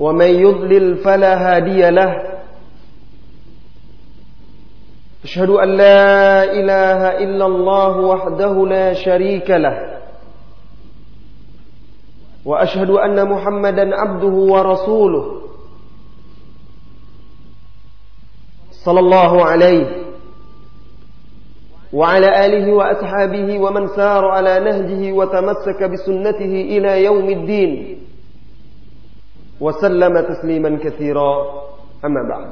[0.00, 2.22] ومن يضلل فلا هادي له.
[5.24, 9.98] أشهد أن لا إله إلا الله وحده لا شريك له.
[12.44, 15.42] وأشهد أن محمدا عبده ورسوله.
[18.70, 19.86] صلى الله عليه
[21.92, 27.95] وعلى آله وأصحابه ومن سار على نهجه وتمسك بسنته إلى يوم الدين.
[29.61, 31.31] وسلم تسليما كثيرا
[32.05, 32.49] أما بعد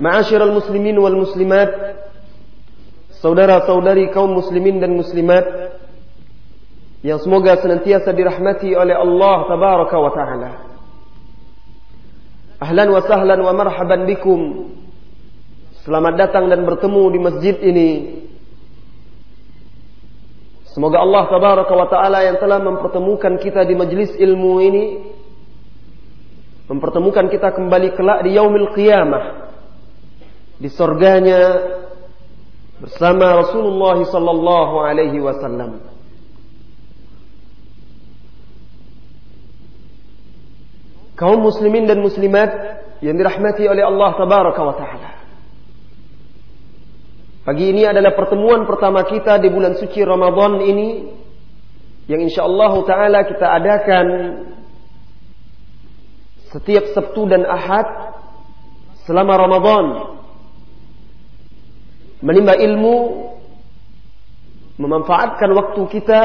[0.00, 1.72] معاشر المسلمين والمسلمات
[3.16, 5.72] saudara-saudari kaum muslimin dan muslimat
[7.00, 10.50] yang semoga senantiasa dirahmati oleh Allah tabaraka wa taala.
[12.60, 14.72] Ahlan wa sahlan wa marhaban bikum.
[15.86, 17.90] Selamat datang dan bertemu di masjid ini.
[20.71, 24.85] Semoga Allah tabaraka wa taala yang telah mempertemukan kita di majlis ilmu ini
[26.71, 29.51] mempertemukan kita kembali kelak di yaumil qiyamah
[30.55, 31.59] di surganya
[32.79, 35.83] bersama Rasulullah sallallahu alaihi wasallam.
[41.19, 42.49] Kaum muslimin dan muslimat
[43.03, 45.10] yang dirahmati oleh Allah tabaraka wa taala.
[47.41, 51.09] Pagi ini adalah pertemuan pertama kita di bulan suci Ramadan ini
[52.05, 54.07] yang insyaallah taala kita adakan
[56.53, 58.13] setiap Sabtu dan Ahad
[59.09, 59.85] selama Ramadan.
[62.21, 63.25] Menimba ilmu,
[64.77, 66.21] memanfaatkan waktu kita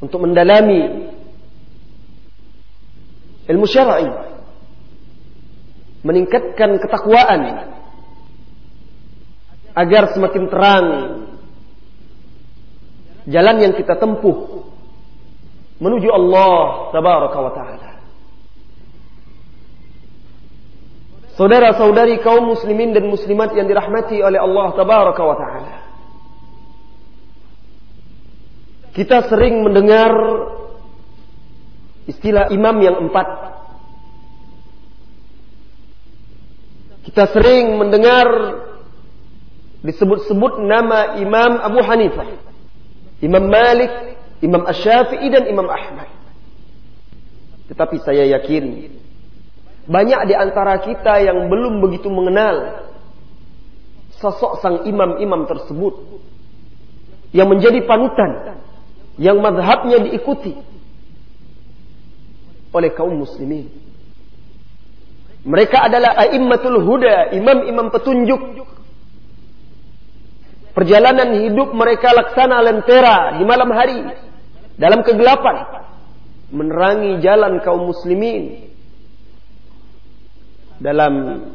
[0.00, 1.12] untuk mendalami
[3.44, 4.08] ilmu syar'i,
[6.00, 7.73] meningkatkan ketakwaan
[9.74, 10.86] agar semakin terang
[13.26, 14.70] jalan yang kita tempuh
[15.82, 17.90] menuju Allah tabaraka wa taala.
[21.34, 25.76] Saudara-saudari kaum muslimin dan muslimat yang dirahmati oleh Allah tabaraka wa taala.
[28.94, 30.14] Kita sering mendengar
[32.06, 33.26] istilah imam yang empat.
[37.10, 38.26] Kita sering mendengar
[39.84, 42.28] disebut-sebut nama Imam Abu Hanifah,
[43.20, 46.08] Imam Malik, Imam Ash-Syafi'i dan Imam Ahmad.
[47.68, 48.92] Tetapi saya yakin
[49.84, 52.88] banyak di antara kita yang belum begitu mengenal
[54.16, 56.24] sosok sang imam-imam tersebut
[57.36, 58.56] yang menjadi panutan,
[59.20, 60.56] yang madhabnya diikuti
[62.72, 63.68] oleh kaum muslimin.
[65.44, 68.63] Mereka adalah a'immatul huda, imam-imam petunjuk.
[70.74, 74.02] Perjalanan hidup mereka laksana lentera di malam hari
[74.74, 75.86] dalam kegelapan
[76.50, 78.74] menerangi jalan kaum muslimin
[80.82, 81.46] dalam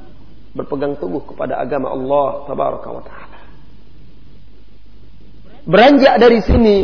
[0.55, 3.39] berpegang teguh kepada agama Allah tabaraka wa taala.
[5.67, 6.79] Beranjak dari sini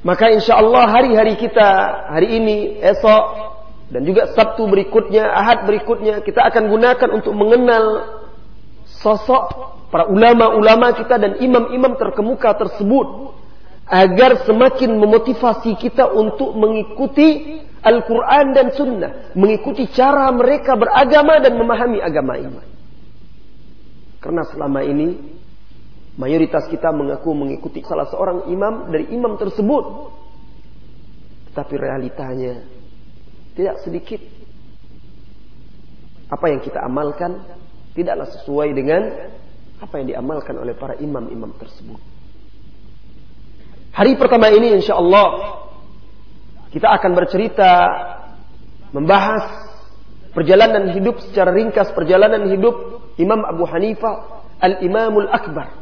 [0.00, 1.68] maka insya Allah hari-hari kita
[2.08, 3.24] hari ini, esok
[3.92, 7.84] dan juga Sabtu berikutnya, Ahad berikutnya kita akan gunakan untuk mengenal
[9.00, 9.44] sosok
[9.90, 13.34] para ulama-ulama kita dan imam-imam terkemuka tersebut
[13.90, 19.34] agar semakin memotivasi kita untuk mengikuti Al-Quran dan Sunnah.
[19.34, 22.60] Mengikuti cara mereka beragama dan memahami agama ini.
[24.20, 25.16] Karena selama ini,
[26.20, 29.84] mayoritas kita mengaku mengikuti salah seorang imam dari imam tersebut.
[31.50, 32.62] Tetapi realitanya
[33.58, 34.22] tidak sedikit.
[36.30, 37.42] Apa yang kita amalkan
[38.00, 39.00] tidaklah sesuai dengan
[39.80, 42.00] apa yang diamalkan oleh para imam-imam tersebut.
[43.92, 45.60] Hari pertama ini insya Allah
[46.70, 47.70] kita akan bercerita
[48.94, 49.70] membahas
[50.30, 55.74] perjalanan hidup secara ringkas perjalanan hidup Imam Abu Hanifah Al-Imamul Akbar.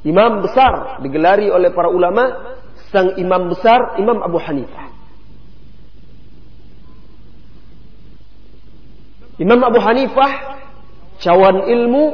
[0.00, 2.56] Imam besar digelari oleh para ulama
[2.88, 4.88] sang imam besar Imam Abu Hanifah.
[9.36, 10.59] Imam Abu Hanifah
[11.20, 12.04] cawan ilmu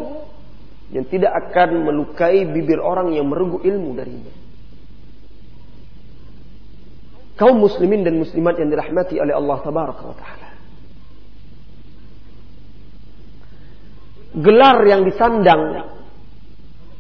[0.95, 4.47] yang tidak akan melukai bibir orang yang merenggu ilmu darinya.
[7.37, 10.49] kaum muslimin dan muslimat yang dirahmati oleh Allah tabaraka wa taala.
[14.37, 15.63] Gelar yang disandang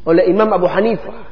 [0.09, 1.29] oleh Imam Abu Hanifah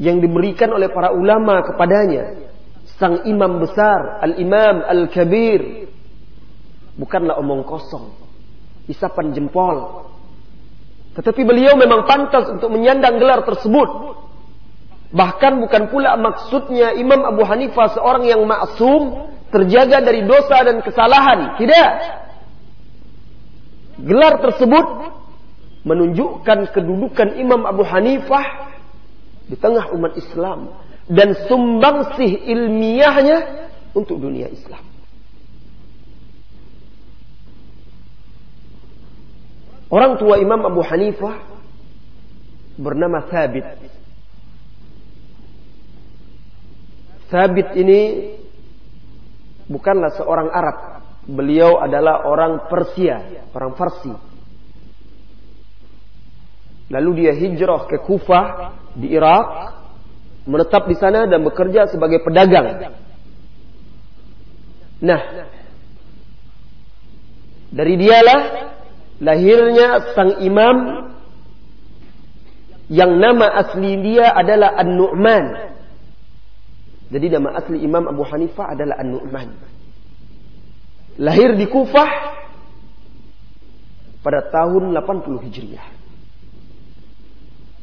[0.00, 2.52] yang diberikan oleh para ulama kepadanya
[3.00, 5.88] sang imam besar al-imam al-kabir
[6.96, 8.12] bukanlah omong kosong
[8.86, 10.06] isapan jempol.
[11.16, 14.18] Tetapi beliau memang pantas untuk menyandang gelar tersebut.
[15.16, 21.56] Bahkan bukan pula maksudnya Imam Abu Hanifah seorang yang maksum terjaga dari dosa dan kesalahan.
[21.56, 21.90] Tidak.
[24.04, 24.86] Gelar tersebut
[25.86, 28.76] menunjukkan kedudukan Imam Abu Hanifah
[29.46, 30.74] di tengah umat Islam
[31.06, 34.82] dan sumbangsih ilmiahnya untuk dunia Islam.
[39.86, 41.46] Orang tua Imam Abu Hanifah
[42.74, 43.66] bernama Thabit.
[47.30, 48.00] Thabit ini
[49.70, 50.76] bukanlah seorang Arab.
[51.26, 54.14] Beliau adalah orang Persia, orang Farsi.
[56.86, 59.74] Lalu dia hijrah ke Kufah di Irak,
[60.46, 62.94] menetap di sana dan bekerja sebagai pedagang.
[65.02, 65.20] Nah,
[67.74, 68.42] dari dialah
[69.22, 71.06] lahirnya sang imam
[72.86, 75.74] yang nama asli dia adalah An-Nu'man.
[77.06, 79.48] Jadi nama asli Imam Abu Hanifah adalah An-Nu'man.
[81.18, 82.10] Lahir di Kufah
[84.22, 85.86] pada tahun 80 Hijriah.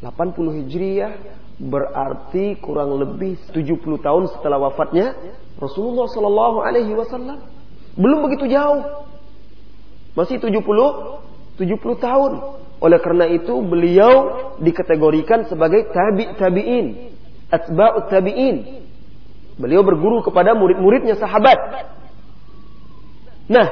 [0.04, 1.12] 80 Hijriah
[1.60, 5.16] berarti kurang lebih 70 tahun setelah wafatnya
[5.56, 7.40] Rasulullah Sallallahu Alaihi Wasallam.
[7.96, 9.08] Belum begitu jauh,
[10.14, 10.62] masih 70
[11.58, 12.32] 70 tahun.
[12.84, 14.14] Oleh karena itu beliau
[14.60, 17.16] dikategorikan sebagai tabi tabiin,
[17.48, 18.84] atba'ut tabiin.
[19.56, 21.56] Beliau berguru kepada murid-muridnya sahabat.
[23.48, 23.68] Nah,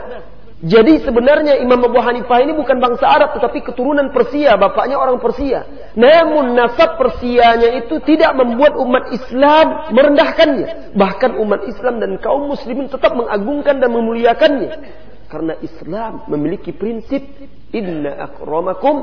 [0.62, 5.66] jadi sebenarnya Imam Abu Hanifah ini bukan bangsa Arab tetapi keturunan Persia, bapaknya orang Persia.
[5.98, 10.94] Namun nasab Persianya itu tidak membuat umat Islam merendahkannya.
[10.94, 14.72] Bahkan umat Islam dan kaum muslimin tetap mengagungkan dan memuliakannya.
[15.32, 17.24] Karena Islam memiliki prinsip
[17.72, 19.00] inna akramakum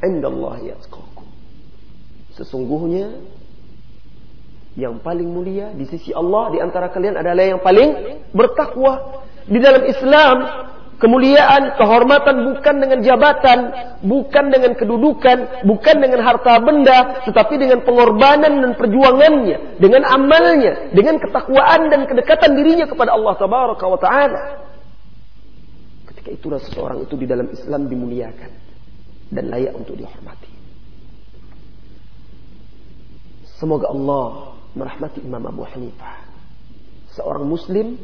[0.00, 1.28] indallahi atqakum.
[2.32, 3.20] Sesungguhnya
[4.76, 7.92] yang paling mulia di sisi Allah di antara kalian adalah yang paling
[8.32, 9.24] bertakwa.
[9.46, 10.36] Di dalam Islam
[10.96, 13.58] Kemuliaan, kehormatan bukan dengan jabatan,
[14.00, 21.20] bukan dengan kedudukan, bukan dengan harta benda, tetapi dengan pengorbanan dan perjuangannya, dengan amalnya, dengan
[21.20, 24.40] ketakwaan dan kedekatan dirinya kepada Allah Tabaraka wa taala.
[26.26, 28.50] Ketika itulah seseorang itu di dalam Islam dimuliakan
[29.30, 30.50] dan layak untuk dihormati.
[33.62, 36.26] Semoga Allah merahmati Imam Abu Hanifah.
[37.14, 37.94] Seorang muslim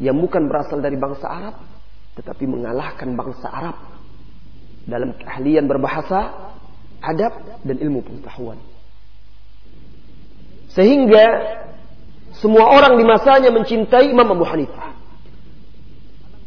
[0.00, 1.60] yang bukan berasal dari bangsa Arab,
[2.16, 3.76] tetapi mengalahkan bangsa Arab
[4.88, 6.56] dalam keahlian berbahasa,
[7.04, 8.56] adab dan ilmu pengetahuan.
[10.72, 11.24] Sehingga
[12.40, 14.97] semua orang di masanya mencintai Imam Abu Hanifah.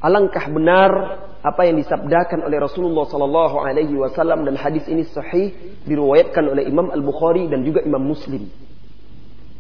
[0.02, 0.92] Alangkah benar
[1.42, 6.90] apa yang disabdakan oleh Rasulullah sallallahu alaihi wasallam dan hadis ini sahih diriwayatkan oleh Imam
[6.90, 8.50] Al-Bukhari dan juga Imam Muslim.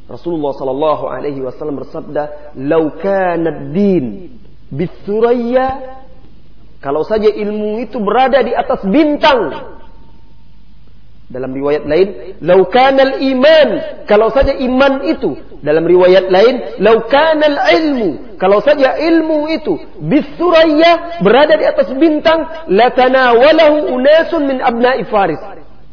[0.09, 4.37] Rasulullah sallallahu alaihi wasallam bersabda, "Lau kana ad-din
[4.69, 6.01] bisuraya
[6.81, 9.77] kalau saja ilmu itu berada di atas bintang.
[11.31, 13.69] Dalam riwayat lain, laukanal iman.
[14.03, 15.39] Kalau saja iman itu.
[15.63, 18.35] Dalam riwayat lain, laukanal ilmu.
[18.35, 25.39] Kalau saja ilmu itu bisuraya berada di atas bintang, latanawalahu unasun min abna'i Faris.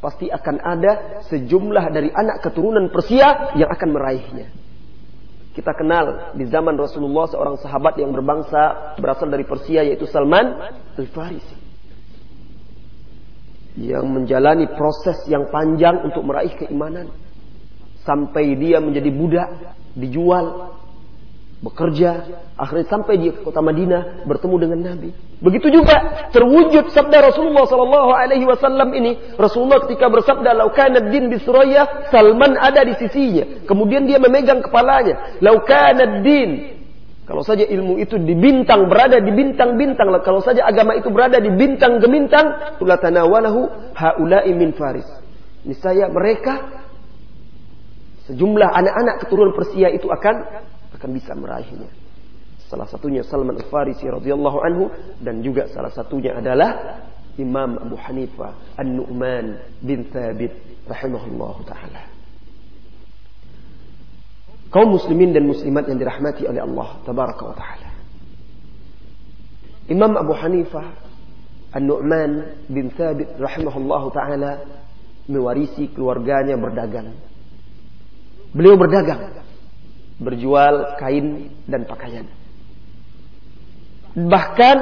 [0.02, 4.46] Pasti akan ada sejumlah dari anak keturunan Persia yang akan meraihnya.
[5.54, 10.54] Kita kenal di zaman Rasulullah seorang sahabat yang berbangsa berasal dari Persia yaitu Salman
[10.94, 11.57] Al-Farisi.
[13.78, 17.14] Yang menjalani proses yang panjang untuk meraih keimanan.
[18.02, 19.48] Sampai dia menjadi budak,
[19.94, 20.74] dijual,
[21.58, 22.10] bekerja,
[22.54, 25.10] akhirnya sampai di kota Madinah bertemu dengan Nabi.
[25.38, 29.38] Begitu juga terwujud sabda Rasulullah sallallahu alaihi wasallam ini.
[29.38, 31.38] Rasulullah ketika bersabda, "Lau kana din bi
[32.10, 35.38] Salman ada di sisinya." Kemudian dia memegang kepalanya.
[35.42, 36.77] "Lau kana din"
[37.28, 41.52] Kalau saja ilmu itu di bintang berada di bintang-bintang, kalau saja agama itu berada di
[41.52, 45.04] bintang gemintang, tulatanawalahu haula'i min faris.
[45.68, 46.72] Niscaya mereka
[48.32, 50.64] sejumlah anak-anak keturunan Persia itu akan
[50.96, 51.92] akan bisa meraihnya.
[52.64, 54.88] Salah satunya Salman Al-Farisi radhiyallahu anhu
[55.20, 57.04] dan juga salah satunya adalah
[57.36, 60.56] Imam Abu Hanifah An-Nu'man bin Thabit
[60.88, 62.07] rahimahullahu taala.
[64.68, 67.88] Kaum muslimin dan muslimat yang dirahmati oleh Allah tabaraka wa taala.
[69.88, 70.86] Imam Abu Hanifah
[71.72, 74.52] An-Nu'man bin Thabit rahimahullah taala
[75.24, 77.16] mewarisi keluarganya berdagang.
[78.52, 79.44] Beliau berdagang,
[80.20, 82.28] berjual kain dan pakaian.
[84.16, 84.76] Bahkan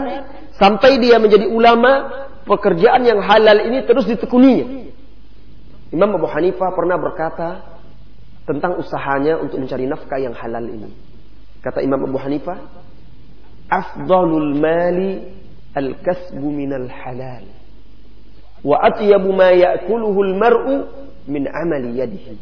[0.55, 4.87] sampai dia menjadi ulama, pekerjaan yang halal ini terus ditekuninya.
[5.91, 7.76] Imam Abu Hanifah pernah berkata,
[8.47, 10.89] tentang usahanya untuk mencari nafkah yang halal ini.
[11.61, 12.63] Kata Imam Abu Hanifah,
[13.67, 15.27] afdalul mali
[15.75, 17.43] al-kasbu minal halal.
[18.63, 20.75] Wa atyabu ma ya'kuluhu al-mar'u
[21.27, 22.35] min amali yadihi.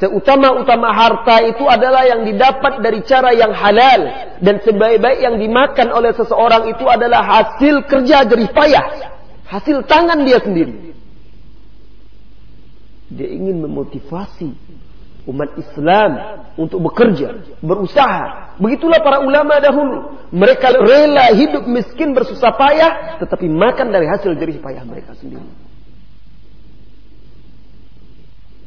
[0.00, 4.32] Seutama-utama harta itu adalah yang didapat dari cara yang halal.
[4.40, 9.12] Dan sebaik-baik yang dimakan oleh seseorang itu adalah hasil kerja jerih payah.
[9.44, 10.89] Hasil tangan dia sendiri.
[13.10, 14.54] Dia ingin memotivasi
[15.28, 16.10] umat Islam
[16.56, 18.56] untuk bekerja, berusaha.
[18.56, 20.28] Begitulah para ulama dahulu.
[20.30, 25.44] Mereka rela hidup miskin bersusah payah, tetapi makan dari hasil jerih payah mereka sendiri.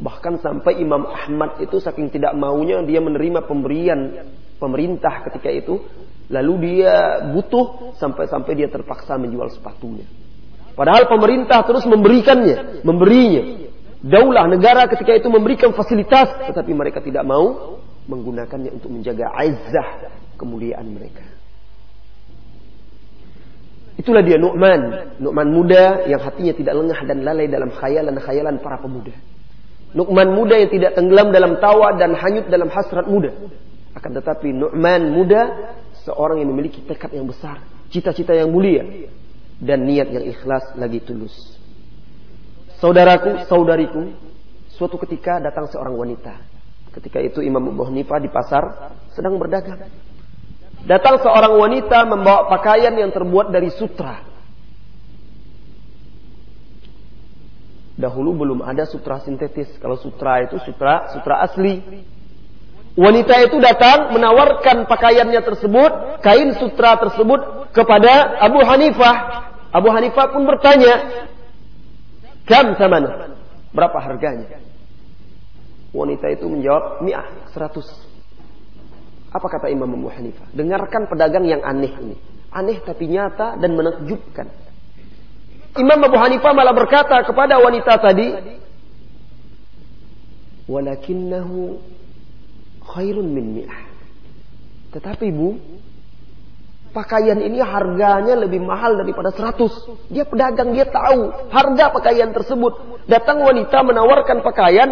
[0.04, 4.28] Bahkan sampai Imam Ahmad itu saking tidak maunya dia menerima pemberian
[4.60, 5.80] pemerintah ketika itu.
[6.28, 10.08] Lalu dia butuh sampai-sampai dia terpaksa menjual sepatunya.
[10.74, 13.63] Padahal pemerintah terus memberikannya, memberinya.
[14.04, 20.84] Daulah negara ketika itu memberikan fasilitas, tetapi mereka tidak mau menggunakannya untuk menjaga aizah kemuliaan
[20.92, 21.24] mereka.
[23.96, 25.16] Itulah dia Nu'man.
[25.24, 29.16] Nu'man muda yang hatinya tidak lengah dan lalai dalam khayalan-khayalan para pemuda.
[29.96, 33.32] Nu'man muda yang tidak tenggelam dalam tawa dan hanyut dalam hasrat muda.
[33.96, 35.72] Akan tetapi Nu'man muda
[36.04, 38.84] seorang yang memiliki tekad yang besar, cita-cita yang mulia
[39.64, 41.63] dan niat yang ikhlas lagi tulus.
[42.84, 44.12] Saudaraku, saudariku,
[44.76, 46.36] suatu ketika datang seorang wanita.
[46.92, 49.88] Ketika itu Imam Abu Hanifah di pasar sedang berdagang.
[50.84, 54.20] Datang seorang wanita membawa pakaian yang terbuat dari sutra.
[57.96, 59.80] Dahulu belum ada sutra sintetis.
[59.80, 61.80] Kalau sutra itu sutra sutra asli.
[63.00, 69.16] Wanita itu datang menawarkan pakaiannya tersebut, kain sutra tersebut kepada Abu Hanifah.
[69.72, 71.26] Abu Hanifah pun bertanya,
[72.44, 73.34] Kam samana?
[73.72, 74.60] Berapa harganya?
[75.94, 77.86] Wanita itu menjawab, mi'ah, seratus.
[79.34, 80.50] Apa kata Imam Abu Hanifah?
[80.54, 82.18] Dengarkan pedagang yang aneh ini.
[82.54, 84.46] Aneh tapi nyata dan menakjubkan.
[85.74, 88.30] Imam Abu Hanifah malah berkata kepada wanita tadi,
[90.64, 91.82] Walakinnahu
[92.94, 93.84] khairun min mi'ah.
[94.94, 95.58] Tetapi bu,
[96.94, 100.14] pakaian ini harganya lebih mahal daripada 100.
[100.14, 103.04] Dia pedagang, dia tahu harga pakaian tersebut.
[103.10, 104.90] Datang wanita menawarkan pakaian,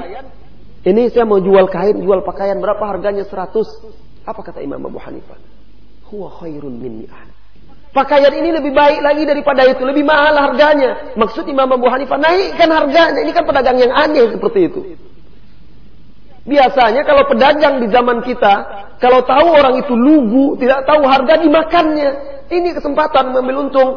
[0.82, 4.26] ini saya mau jual kain, jual pakaian berapa harganya 100.
[4.26, 5.38] Apa kata Imam Abu Hanifah?
[6.10, 7.06] Huwa khairun min
[7.92, 11.12] Pakaian ini lebih baik lagi daripada itu, lebih mahal harganya.
[11.20, 13.20] Maksud Imam Abu Hanifah naikkan harganya.
[13.20, 14.82] Ini kan pedagang yang aneh seperti itu.
[16.42, 18.54] Biasanya kalau pedagang di zaman kita,
[18.98, 22.10] kalau tahu orang itu lugu, tidak tahu harga dimakannya.
[22.50, 23.90] Ini kesempatan mengambil untung.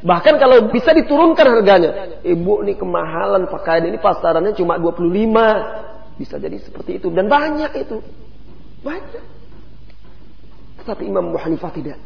[0.00, 2.22] Bahkan kalau bisa diturunkan harganya.
[2.24, 6.16] Ibu ini kemahalan pakaian ini pasarannya cuma 25.
[6.16, 7.12] Bisa jadi seperti itu.
[7.12, 8.00] Dan banyak itu.
[8.80, 9.24] Banyak.
[10.80, 11.98] Tetapi Imam Abu Hanifah tidak.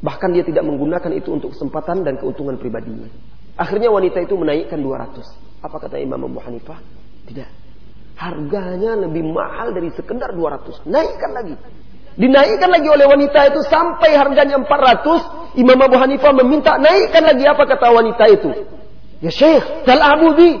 [0.00, 3.06] Bahkan dia tidak menggunakan itu untuk kesempatan dan keuntungan pribadinya.
[3.54, 5.62] Akhirnya wanita itu menaikkan 200.
[5.62, 6.99] Apa kata Imam Abu Hanifah?
[7.30, 7.50] Tidak.
[8.18, 10.82] Harganya lebih mahal dari sekedar 200.
[10.90, 11.54] Naikkan lagi.
[12.18, 15.56] Dinaikkan lagi oleh wanita itu sampai harganya 400.
[15.56, 18.50] Imam Abu Hanifah meminta naikkan lagi apa kata wanita itu.
[19.22, 20.58] Ya Syekh, Abu bi.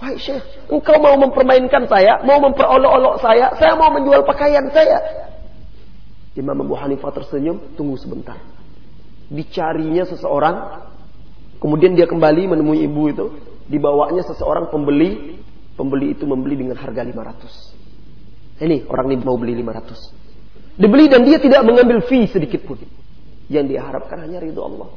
[0.00, 4.98] Wahai Syekh, engkau mau mempermainkan saya, mau memperolok-olok saya, saya mau menjual pakaian saya.
[6.34, 8.40] Imam Abu Hanifah tersenyum, tunggu sebentar.
[9.30, 10.88] Dicarinya seseorang,
[11.62, 13.26] kemudian dia kembali menemui ibu itu,
[13.70, 15.41] dibawanya seseorang pembeli
[15.72, 18.60] Pembeli itu membeli dengan harga 500.
[18.62, 20.76] Ini orang ini mau beli 500.
[20.76, 22.80] Dibeli dan dia tidak mengambil fee sedikit pun.
[23.48, 24.88] Yang diharapkan hanya ridho Allah.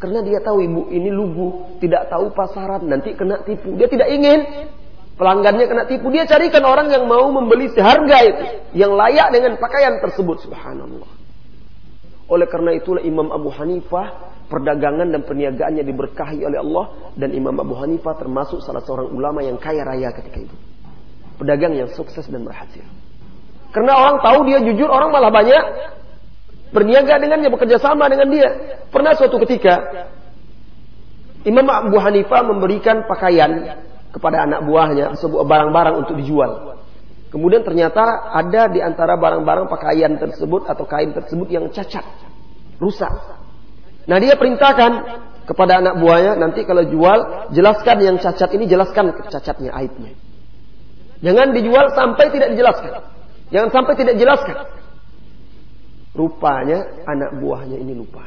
[0.00, 3.76] Karena dia tahu ibu ini lugu, tidak tahu pasaran, nanti kena tipu.
[3.76, 4.48] Dia tidak ingin
[5.20, 6.08] pelanggannya kena tipu.
[6.08, 8.44] Dia carikan orang yang mau membeli seharga itu,
[8.80, 10.48] yang layak dengan pakaian tersebut.
[10.48, 11.10] Subhanallah.
[12.32, 17.78] Oleh karena itulah Imam Abu Hanifah perdagangan dan perniagaannya diberkahi oleh Allah dan Imam Abu
[17.78, 20.56] Hanifah termasuk salah seorang ulama yang kaya raya ketika itu.
[21.38, 22.82] Pedagang yang sukses dan berhasil.
[23.70, 25.64] Karena orang tahu dia jujur, orang malah banyak
[26.74, 28.50] berniaga dengannya, bekerja sama dengan dia.
[28.90, 29.78] Pernah suatu ketika
[31.46, 33.80] Imam Abu Hanifah memberikan pakaian
[34.10, 36.82] kepada anak buahnya sebuah barang-barang untuk dijual.
[37.30, 42.02] Kemudian ternyata ada di antara barang-barang pakaian tersebut atau kain tersebut yang cacat,
[42.82, 43.39] rusak.
[44.08, 44.92] Nah dia perintahkan
[45.44, 50.14] kepada anak buahnya nanti kalau jual jelaskan yang cacat ini jelaskan cacatnya aibnya.
[51.20, 52.92] Jangan dijual sampai tidak dijelaskan.
[53.50, 54.56] Jangan sampai tidak dijelaskan.
[56.16, 58.24] Rupanya anak buahnya ini lupa.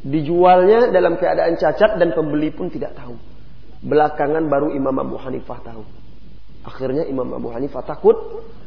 [0.00, 3.20] Dijualnya dalam keadaan cacat dan pembeli pun tidak tahu.
[3.84, 5.84] Belakangan baru Imam Abu Hanifah tahu.
[6.64, 8.16] Akhirnya Imam Abu Hanifah takut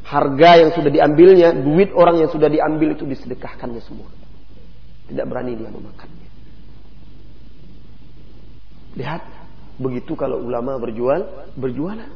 [0.05, 4.09] harga yang sudah diambilnya, duit orang yang sudah diambil itu disedekahkannya semua.
[5.11, 6.29] Tidak berani dia memakannya.
[8.93, 9.21] Lihat,
[9.81, 12.09] begitu kalau ulama berjual, berjualan.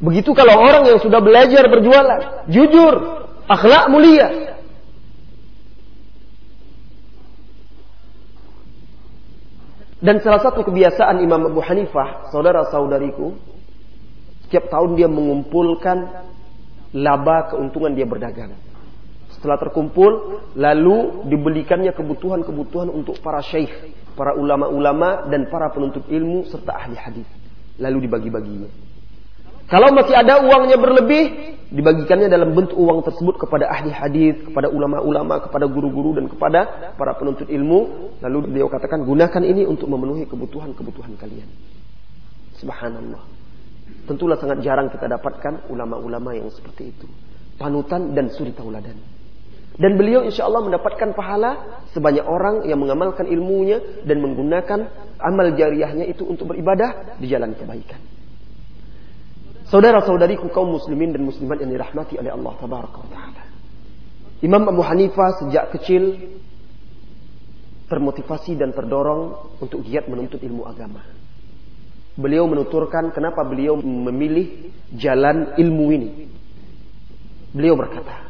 [0.00, 2.94] Begitu kalau orang yang sudah belajar berjualan, jujur,
[3.44, 4.56] akhlak mulia.
[10.00, 13.36] Dan salah satu kebiasaan Imam Abu Hanifah, saudara-saudariku,
[14.48, 16.08] setiap tahun dia mengumpulkan
[16.96, 18.56] laba keuntungan dia berdagang.
[19.40, 23.72] Setelah terkumpul, lalu dibelikannya kebutuhan-kebutuhan untuk para syekh,
[24.12, 27.24] para ulama-ulama dan para penuntut ilmu serta ahli hadis.
[27.80, 28.68] Lalu dibagi-baginya.
[29.64, 35.40] Kalau masih ada uangnya berlebih, dibagikannya dalam bentuk uang tersebut kepada ahli hadis, kepada ulama-ulama,
[35.40, 38.12] kepada guru-guru dan kepada para penuntut ilmu.
[38.20, 41.48] Lalu beliau katakan, gunakan ini untuk memenuhi kebutuhan-kebutuhan kalian.
[42.60, 43.24] Subhanallah.
[44.04, 47.08] Tentulah sangat jarang kita dapatkan ulama-ulama yang seperti itu.
[47.56, 49.00] Panutan dan suri tauladan.
[49.80, 54.80] Dan beliau insya Allah mendapatkan pahala sebanyak orang yang mengamalkan ilmunya dan menggunakan
[55.16, 57.96] amal jariahnya itu untuk beribadah di jalan kebaikan.
[59.72, 63.42] Saudara-saudariku kaum muslimin dan muslimat yang dirahmati oleh Allah Taala.
[64.44, 66.28] Imam Abu Hanifah sejak kecil
[67.88, 71.00] termotivasi dan terdorong untuk giat menuntut ilmu agama.
[72.20, 76.10] Beliau menuturkan kenapa beliau memilih jalan ilmu ini.
[77.50, 78.29] Beliau berkata,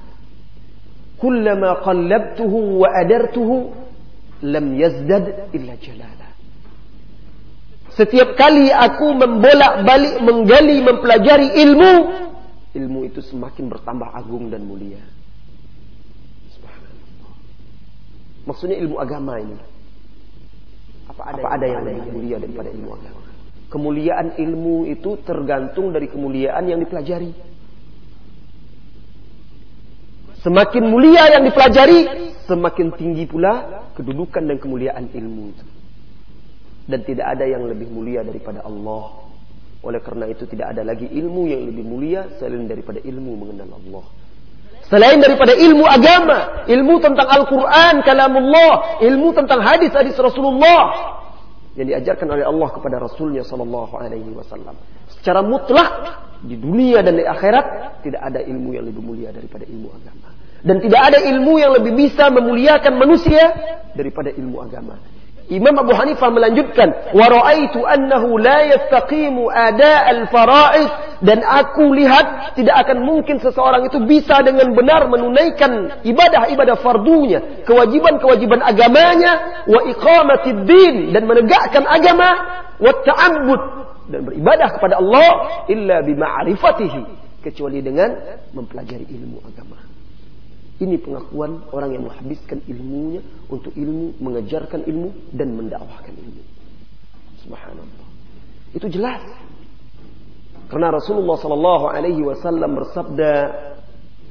[1.21, 3.71] "Kullama qallabtuhu wa adartuhu
[4.43, 6.29] lam yazdad illa jalala."
[7.95, 11.93] Setiap kali aku membolak-balik menggali mempelajari ilmu,
[12.73, 15.03] ilmu itu semakin bertambah agung dan mulia.
[18.49, 19.59] Maksudnya ilmu agama ini.
[21.11, 23.21] Apa ada, Apa ada yang lebih mulia daripada ilmu agama?
[23.71, 27.31] Kemuliaan ilmu itu tergantung dari kemuliaan yang dipelajari.
[30.41, 35.53] Semakin mulia yang dipelajari, semakin tinggi pula kedudukan dan kemuliaan ilmu.
[36.89, 39.29] Dan tidak ada yang lebih mulia daripada Allah.
[39.85, 44.05] Oleh karena itu tidak ada lagi ilmu yang lebih mulia selain daripada ilmu mengenal Allah.
[44.91, 51.15] Selain daripada ilmu agama, ilmu tentang Al-Quran, kalamullah, ilmu tentang hadis-hadis Rasulullah,
[51.79, 54.75] yang diajarkan oleh Allah kepada Rasulnya Sallallahu Alaihi Wasallam.
[55.15, 55.91] Secara mutlak
[56.43, 60.30] di dunia dan di akhirat tidak ada ilmu yang lebih mulia daripada ilmu agama.
[60.61, 63.53] Dan tidak ada ilmu yang lebih bisa memuliakan manusia
[63.97, 65.01] daripada ilmu agama.
[65.51, 70.87] Imam Abu Hanifah melanjutkan, "Wa ra'aitu annahu la yastaqimu ada al-fara'id"
[71.27, 78.63] dan aku lihat tidak akan mungkin seseorang itu bisa dengan benar menunaikan ibadah-ibadah fardunya, kewajiban-kewajiban
[78.63, 79.83] agamanya, wa
[80.71, 82.31] din dan menegakkan agama,
[82.79, 82.95] wa
[84.07, 85.31] dan beribadah kepada Allah
[85.67, 87.03] illa bima'rifatihi
[87.43, 88.15] kecuali dengan
[88.55, 89.90] mempelajari ilmu agama.
[90.81, 93.21] Ini pengakuan orang yang menghabiskan ilmunya
[93.53, 96.43] untuk ilmu, mengejarkan ilmu dan mendakwahkan ilmu.
[97.45, 98.09] Subhanallah.
[98.73, 99.21] Itu jelas.
[100.73, 103.33] Karena Rasulullah Sallallahu Alaihi Wasallam bersabda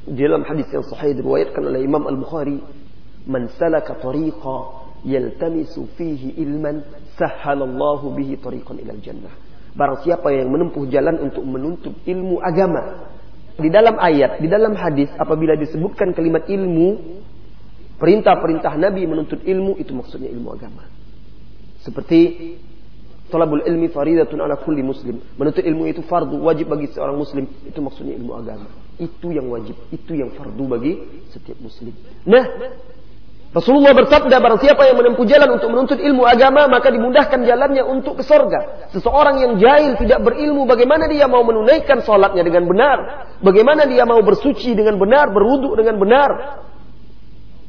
[0.09, 2.57] di dalam hadis yang sahih diriwayatkan oleh Imam Al Bukhari,
[3.27, 6.81] "Man salaka tariqa yaltamisu fihi ilman,
[7.19, 9.35] sahhalallahu bihi tariqan ilal jannah."
[9.77, 13.08] Barang siapa yang menempuh jalan untuk menuntut ilmu agama,
[13.59, 17.19] di dalam ayat, di dalam hadis apabila disebutkan kalimat ilmu,
[17.99, 20.87] perintah-perintah Nabi menuntut ilmu itu maksudnya ilmu agama.
[21.83, 22.19] Seperti
[23.29, 25.21] Talabul ilmi faridatun ala kulli muslim.
[25.37, 27.45] Menuntut ilmu itu fardu, wajib bagi seorang muslim.
[27.61, 28.65] Itu maksudnya ilmu agama.
[28.97, 30.97] Itu yang wajib, itu yang fardu bagi
[31.29, 31.93] setiap muslim.
[32.25, 32.43] Nah,
[33.49, 38.21] Rasulullah bersabda barang siapa yang menempuh jalan untuk menuntut ilmu agama maka dimudahkan jalannya untuk
[38.21, 38.85] ke sorga.
[38.93, 42.97] Seseorang yang jahil tidak berilmu bagaimana dia mau menunaikan sholatnya dengan benar.
[43.41, 46.29] Bagaimana dia mau bersuci dengan benar, berwuduk dengan benar.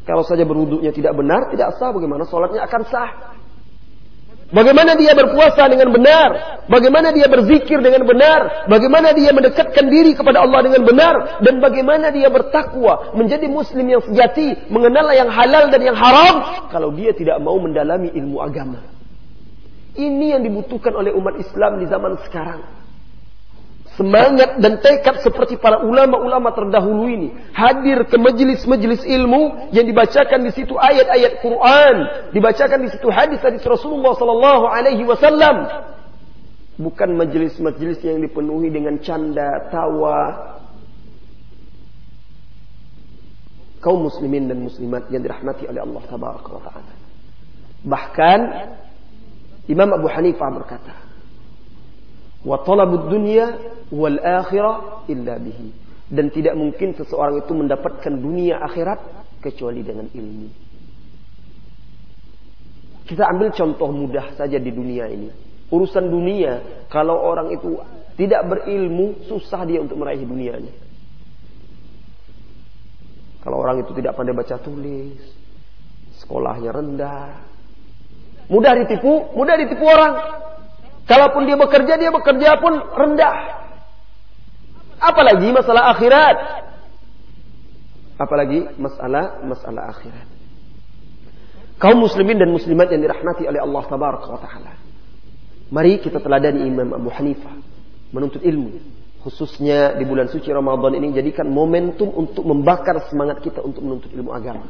[0.05, 3.40] Kalau saja berwuduknya tidak benar, tidak sah bagaimana sholatnya akan sah.
[4.51, 6.63] Bagaimana dia berpuasa dengan benar?
[6.67, 8.67] Bagaimana dia berzikir dengan benar?
[8.67, 11.15] Bagaimana dia mendekatkan diri kepada Allah dengan benar?
[11.39, 16.91] Dan bagaimana dia bertakwa menjadi muslim yang sejati, mengenal yang halal dan yang haram kalau
[16.91, 18.83] dia tidak mau mendalami ilmu agama.
[19.95, 22.80] Ini yang dibutuhkan oleh umat Islam di zaman sekarang.
[24.01, 30.57] Semangat dan tekad seperti para ulama-ulama terdahulu ini hadir ke majelis-majelis ilmu yang dibacakan di
[30.57, 31.97] situ ayat-ayat Quran,
[32.33, 35.69] dibacakan di situ hadis-hadis Rasulullah sallallahu alaihi wasallam.
[36.81, 40.57] Bukan majelis-majelis yang dipenuhi dengan canda, tawa,
[43.85, 46.95] kaum muslimin dan muslimat yang dirahmati oleh Allah taala.
[47.85, 48.41] Bahkan
[49.69, 51.00] Imam Abu Hanifah berkata,
[52.45, 53.57] "Wa talabud dunya
[53.93, 55.69] wal akhirah illa bihi."
[56.11, 58.99] Dan tidak mungkin seseorang itu mendapatkan dunia akhirat
[59.39, 60.49] kecuali dengan ilmu.
[63.07, 65.31] Kita ambil contoh mudah saja di dunia ini.
[65.71, 67.79] Urusan dunia, kalau orang itu
[68.19, 70.75] tidak berilmu, susah dia untuk meraih dunianya.
[73.41, 75.17] Kalau orang itu tidak pandai baca tulis,
[76.21, 77.33] sekolahnya rendah,
[78.53, 80.15] mudah ditipu, mudah ditipu orang.
[81.11, 83.67] Kalaupun dia bekerja, dia bekerja pun rendah.
[85.03, 86.37] Apalagi masalah akhirat.
[88.15, 90.29] Apalagi masalah masalah akhirat.
[91.83, 94.73] Kaum muslimin dan muslimat yang dirahmati oleh Allah taala.
[95.75, 97.59] Mari kita teladani Imam Abu Hanifah
[98.15, 103.83] menuntut ilmu khususnya di bulan suci Ramadan ini jadikan momentum untuk membakar semangat kita untuk
[103.85, 104.65] menuntut ilmu agama.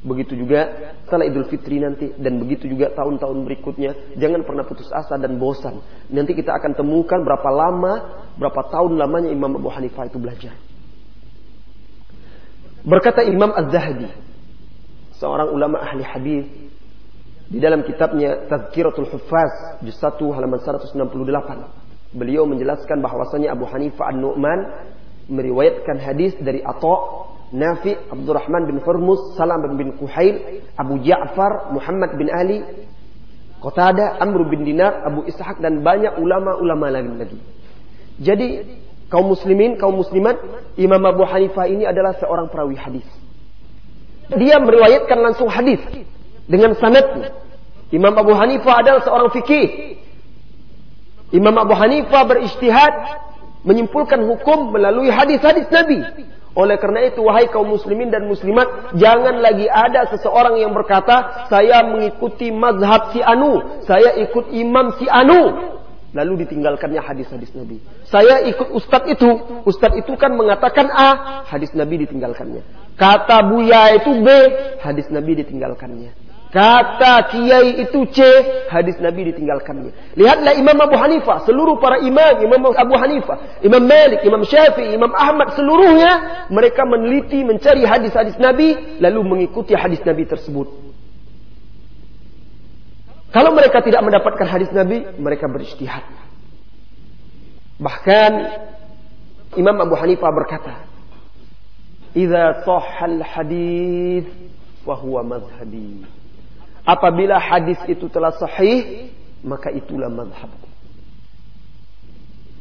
[0.00, 5.20] Begitu juga setelah Idul Fitri nanti dan begitu juga tahun-tahun berikutnya jangan pernah putus asa
[5.20, 5.84] dan bosan.
[6.08, 7.92] Nanti kita akan temukan berapa lama,
[8.40, 10.56] berapa tahun lamanya Imam Abu Hanifah itu belajar.
[12.80, 14.08] Berkata Imam Az-Zahabi,
[15.20, 16.48] seorang ulama ahli hadis
[17.52, 22.16] di dalam kitabnya Tazkiratul Huffaz juz 1 halaman 168.
[22.16, 24.60] Beliau menjelaskan bahwasanya Abu Hanifah An-Nu'man
[25.28, 27.19] meriwayatkan hadis dari Atha,
[27.50, 32.62] Nafi, Abdurrahman bin Hurmus, Salam bin Kuhail, Abu Ja'far, Muhammad bin Ali,
[33.58, 37.38] Qatada, Amr bin Dinar, Abu Ishaq dan banyak ulama-ulama lain lagi.
[38.22, 38.48] Jadi
[39.10, 40.38] kaum muslimin, kaum muslimat,
[40.78, 43.06] Imam Abu Hanifah ini adalah seorang perawi hadis.
[44.30, 45.82] Dia meriwayatkan langsung hadis
[46.46, 47.34] dengan sanadnya.
[47.90, 49.98] Imam Abu Hanifah adalah seorang fikih
[51.30, 52.94] Imam Abu Hanifah beristihad
[53.62, 56.02] menyimpulkan hukum melalui hadis-hadis Nabi.
[56.58, 61.86] Oleh karena itu, wahai kaum muslimin dan muslimat, jangan lagi ada seseorang yang berkata, saya
[61.86, 65.70] mengikuti mazhab si Anu, saya ikut imam si Anu.
[66.10, 67.78] Lalu ditinggalkannya hadis-hadis Nabi.
[68.02, 69.30] Saya ikut ustadz itu,
[69.62, 72.66] ustadz itu kan mengatakan A, hadis Nabi ditinggalkannya.
[72.98, 74.26] Kata Buya itu B,
[74.82, 76.29] hadis Nabi ditinggalkannya.
[76.50, 78.18] Kata kiai itu C,
[78.66, 80.18] hadis Nabi ditinggalkannya.
[80.18, 85.14] Lihatlah Imam Abu Hanifah, seluruh para imam, Imam Abu Hanifah, Imam Malik, Imam Syafi'i, Imam
[85.14, 90.66] Ahmad, seluruhnya mereka meneliti, mencari hadis-hadis Nabi, lalu mengikuti hadis Nabi tersebut.
[93.30, 96.02] Kalau mereka tidak mendapatkan hadis Nabi, mereka beristihad.
[97.78, 98.32] Bahkan
[99.54, 100.82] Imam Abu Hanifah berkata,
[102.10, 104.26] "Idza sahhal hadis
[104.82, 106.19] fa huwa madhhabi."
[106.90, 109.14] Apabila hadis itu telah sahih,
[109.46, 110.66] maka itulah madhabku.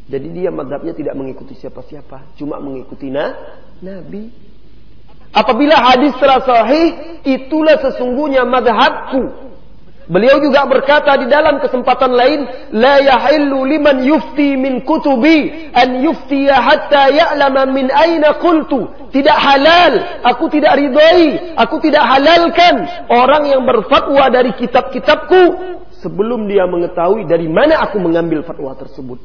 [0.05, 3.33] Jadi dia madhabnya tidak mengikuti siapa-siapa, cuma mengikuti na,
[3.81, 4.29] Nabi.
[5.33, 9.48] Apabila hadis telah sahih, itulah sesungguhnya madhabku.
[10.09, 12.41] Beliau juga berkata di dalam kesempatan lain,
[12.73, 18.89] la yahillu liman yufti min kutubi an yuftiya hatta ya'lama min aina qultu.
[19.13, 25.41] Tidak halal, aku tidak ridhoi, aku tidak halalkan orang yang berfatwa dari kitab-kitabku
[26.01, 29.21] sebelum dia mengetahui dari mana aku mengambil fatwa tersebut.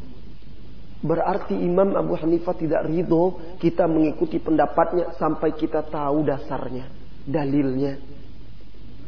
[1.00, 6.92] Berarti Imam Abu Hanifah tidak ridho kita mengikuti pendapatnya sampai kita tahu dasarnya,
[7.24, 7.96] dalilnya.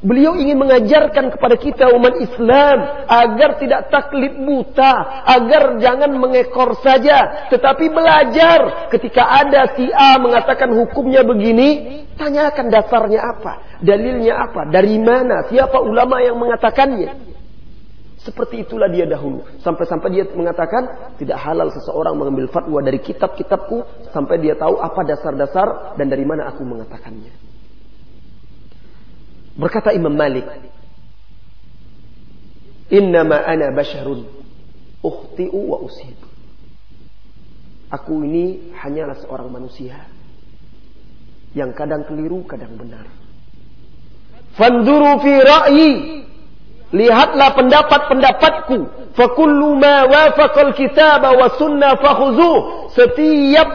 [0.05, 7.49] Beliau ingin mengajarkan kepada kita umat Islam agar tidak taklid buta, agar jangan mengekor saja,
[7.49, 8.93] tetapi belajar.
[8.93, 15.81] Ketika ada si A mengatakan hukumnya begini, tanyakan dasarnya apa, dalilnya apa, dari mana, siapa
[15.81, 17.33] ulama yang mengatakannya.
[18.21, 19.49] Seperti itulah dia dahulu.
[19.65, 25.97] Sampai-sampai dia mengatakan tidak halal seseorang mengambil fatwa dari kitab-kitabku sampai dia tahu apa dasar-dasar
[25.97, 27.46] dan dari mana aku mengatakannya.
[29.57, 30.45] Berkata Imam Malik,
[32.87, 34.31] Innama ana basharun
[35.03, 36.15] ukhti'u wa usib.
[37.91, 40.07] Aku ini hanyalah seorang manusia
[41.55, 43.07] yang kadang keliru, kadang benar.
[44.55, 45.93] Fanduru fi ra'yi.
[46.95, 48.79] Lihatlah pendapat-pendapatku.
[49.19, 52.91] Fakullu ma wafaqal kitab wa sunnah fakhuzuh.
[52.95, 53.69] Setiap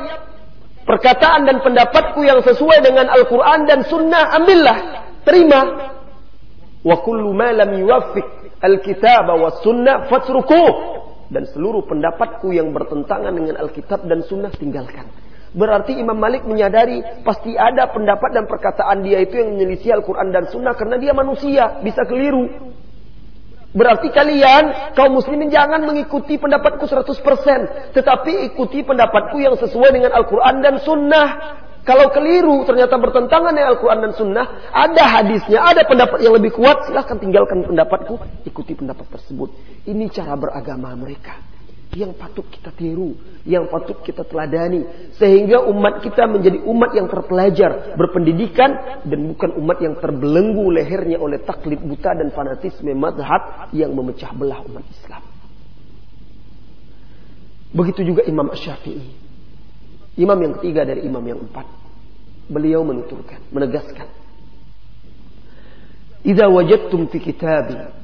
[0.87, 5.10] perkataan dan pendapatku yang sesuai dengan Al-Quran dan sunnah, ambillah.
[5.23, 5.61] Terima.
[6.81, 11.01] Wa kullu ma lam yuwaffiq al-kitab wa sunnah fatrukuh.
[11.31, 15.07] dan seluruh pendapatku yang bertentangan dengan Alkitab dan Sunnah tinggalkan.
[15.55, 20.51] Berarti Imam Malik menyadari pasti ada pendapat dan perkataan dia itu yang menyelisih Al-Quran dan
[20.51, 22.75] Sunnah karena dia manusia, bisa keliru.
[23.71, 27.95] Berarti kalian, kaum muslimin jangan mengikuti pendapatku 100%.
[27.95, 31.27] Tetapi ikuti pendapatku yang sesuai dengan Al-Quran dan Sunnah.
[31.81, 34.47] Kalau keliru, ternyata bertentangan dengan Al-Quran dan Sunnah.
[34.69, 36.85] Ada hadisnya, ada pendapat yang lebih kuat.
[36.85, 39.49] Silahkan tinggalkan pendapatku, ikuti pendapat tersebut.
[39.89, 41.41] Ini cara beragama mereka
[41.91, 47.99] yang patut kita tiru, yang patut kita teladani, sehingga umat kita menjadi umat yang terpelajar,
[47.99, 54.31] berpendidikan, dan bukan umat yang terbelenggu lehernya oleh taklid buta dan fanatisme madhab yang memecah
[54.31, 55.23] belah umat Islam.
[57.71, 59.20] Begitu juga Imam Syafi'i.
[60.19, 61.63] Imam yang ketiga dari imam yang empat.
[62.51, 64.07] Beliau menuturkan, menegaskan.
[66.27, 68.01] Idza wajadtum fi kitabi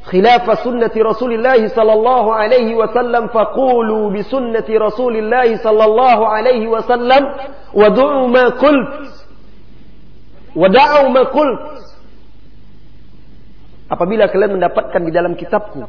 [0.00, 7.22] khilafah sunnati Rasulullah sallallahu alaihi wasallam faqulu bi sunnati Rasulullah sallallahu alaihi wasallam
[7.76, 8.90] wad'u ma qult
[10.56, 11.62] wad'u ma qult
[13.90, 15.82] Apabila kalian mendapatkan di dalam kitabku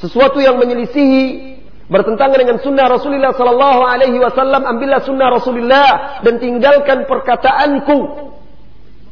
[0.00, 1.59] sesuatu yang menyelisihi
[1.90, 8.30] bertentangan dengan sunnah Rasulullah sallallahu alaihi wasallam ambillah sunnah Rasulullah dan tinggalkan perkataanku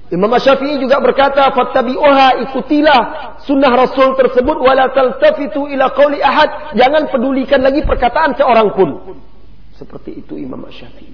[0.08, 3.00] Imam Syafi'i juga berkata, "Fattabi'uha ikutilah
[3.44, 9.20] sunnah Rasul tersebut wala taltafitu ila qauli ahad." Jangan pedulikan lagi perkataan seorang pun.
[9.76, 11.12] Seperti itu Imam Syafi'i.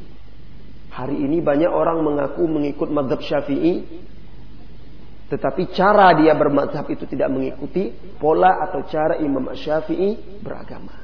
[0.94, 3.83] Hari ini banyak orang mengaku mengikut madhab Syafi'i,
[5.27, 7.90] tetapi cara dia bermadhab itu tidak mengikuti
[8.22, 11.03] pola atau cara Imam Syafi'i beragama.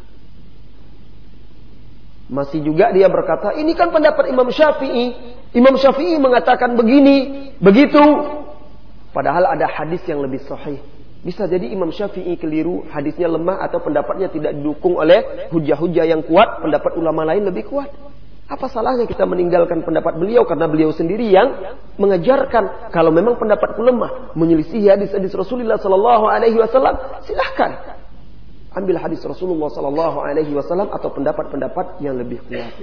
[2.31, 5.35] Masih juga dia berkata, ini kan pendapat Imam Syafi'i.
[5.51, 7.99] Imam Syafi'i mengatakan begini, begitu.
[9.11, 10.79] Padahal ada hadis yang lebih sahih.
[11.27, 16.63] Bisa jadi Imam Syafi'i keliru, hadisnya lemah atau pendapatnya tidak didukung oleh hujah-hujah yang kuat,
[16.63, 17.91] pendapat ulama lain lebih kuat.
[18.47, 24.35] Apa salahnya kita meninggalkan pendapat beliau karena beliau sendiri yang mengajarkan kalau memang pendapatku lemah
[24.35, 28.00] menyelisih hadis-hadis Rasulullah Sallallahu Alaihi Wasallam silahkan
[28.75, 32.75] ambil hadis Rasulullah Sallallahu Alaihi Wasallam atau pendapat-pendapat yang lebih kuat.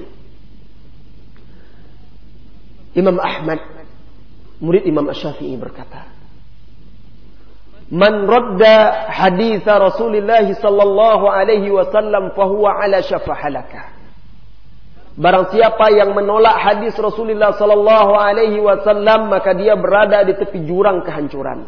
[2.98, 3.62] Imam Ahmad,
[4.58, 6.18] murid Imam Syafi'i berkata,
[7.88, 13.96] Man radda hadis Rasulullah sallallahu alaihi wasallam fahuwa ala syafa halakah.
[15.16, 21.00] Barang siapa yang menolak hadis Rasulullah sallallahu alaihi wasallam maka dia berada di tepi jurang
[21.00, 21.64] kehancuran.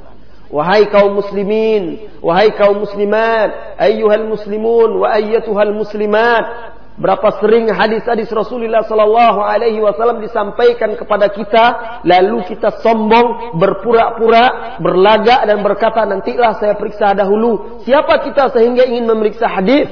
[0.49, 8.83] Wahai kaum muslimin, wahai kaum muslimat, ayyuhal muslimun wa ayyatuhal muslimat, Berapa sering hadis-hadis Rasulullah
[8.83, 11.65] Sallallahu Alaihi Wasallam disampaikan kepada kita,
[12.03, 17.79] lalu kita sombong, berpura-pura, berlagak dan berkata nantilah saya periksa dahulu.
[17.87, 19.87] Siapa kita sehingga ingin memeriksa hadis?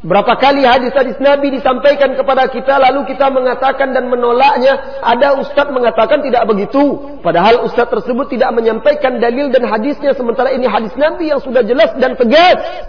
[0.00, 5.04] Berapa kali hadis-hadis Nabi disampaikan kepada kita lalu kita mengatakan dan menolaknya.
[5.04, 6.96] Ada ustaz mengatakan tidak begitu.
[7.20, 11.92] Padahal ustaz tersebut tidak menyampaikan dalil dan hadisnya sementara ini hadis Nabi yang sudah jelas
[12.00, 12.88] dan tegas.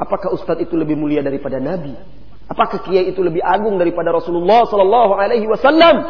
[0.00, 1.92] Apakah ustadz itu lebih mulia daripada Nabi?
[2.48, 6.00] Apakah kiai itu lebih agung daripada Rasulullah Sallallahu Alaihi Wasallam?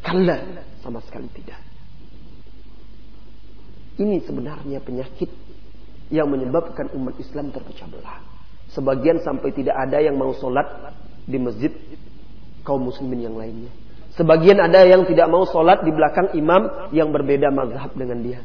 [0.00, 1.60] Kalla, sama sekali tidak.
[4.00, 5.28] Ini sebenarnya penyakit
[6.08, 8.31] yang menyebabkan umat Islam terpecah belah.
[8.72, 10.64] Sebagian sampai tidak ada yang mau sholat
[11.28, 11.72] di masjid
[12.64, 13.68] kaum muslimin yang lainnya.
[14.16, 18.40] Sebagian ada yang tidak mau sholat di belakang imam yang berbeda mazhab dengan dia.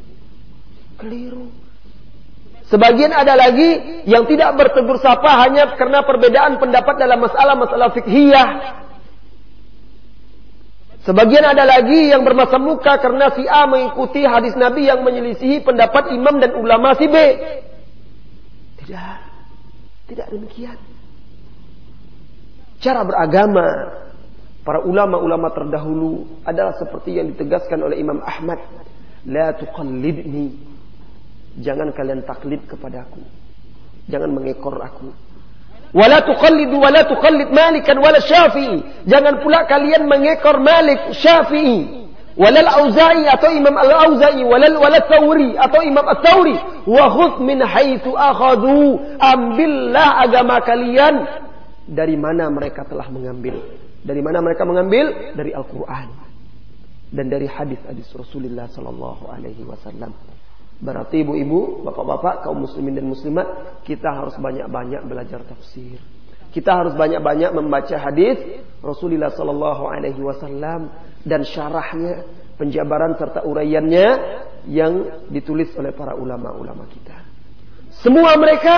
[0.96, 1.48] Keliru.
[2.68, 8.48] Sebagian ada lagi yang tidak bertegur sapa hanya karena perbedaan pendapat dalam masalah-masalah fikhiyah.
[11.08, 16.12] Sebagian ada lagi yang bermasa muka karena si A mengikuti hadis Nabi yang menyelisihi pendapat
[16.12, 17.16] imam dan ulama si B.
[18.84, 19.27] Tidak.
[20.08, 20.78] Tidak demikian.
[22.80, 23.66] Cara beragama
[24.64, 28.58] para ulama-ulama terdahulu adalah seperti yang ditegaskan oleh Imam Ahmad.
[29.28, 30.68] La tuqallidni
[31.58, 33.18] Jangan kalian taklid kepadaku.
[34.06, 35.10] Jangan mengekor aku.
[35.90, 39.08] Wala tuqallidu wala tuqallid Malikan wala Syafi'i.
[39.10, 42.07] Jangan pula kalian mengekor Malik, Syafi'i.
[42.38, 46.54] Walal Auza'i atau Imam Al-Auza'i, walal walal Thawri atau Imam Al-Thawri.
[46.86, 49.18] Wa khudh min haitsu akhadhu.
[49.18, 51.26] Ambillah agama kalian
[51.90, 53.58] dari mana mereka telah mengambil.
[54.06, 55.34] Dari mana mereka mengambil?
[55.34, 56.28] Dari Al-Qur'an
[57.08, 60.12] dan dari hadis-hadis Rasulullah sallallahu alaihi wasallam.
[60.78, 65.98] Berarti ibu-ibu, bapak-bapak, kaum muslimin dan muslimat, kita harus banyak-banyak belajar tafsir.
[66.48, 68.40] Kita harus banyak-banyak membaca hadis
[68.80, 70.88] Rasulullah Sallallahu Alaihi Wasallam
[71.26, 72.24] dan syarahnya
[72.56, 74.08] penjabaran serta uraiannya
[74.66, 77.16] yang ditulis oleh para ulama-ulama kita.
[77.98, 78.74] Semua mereka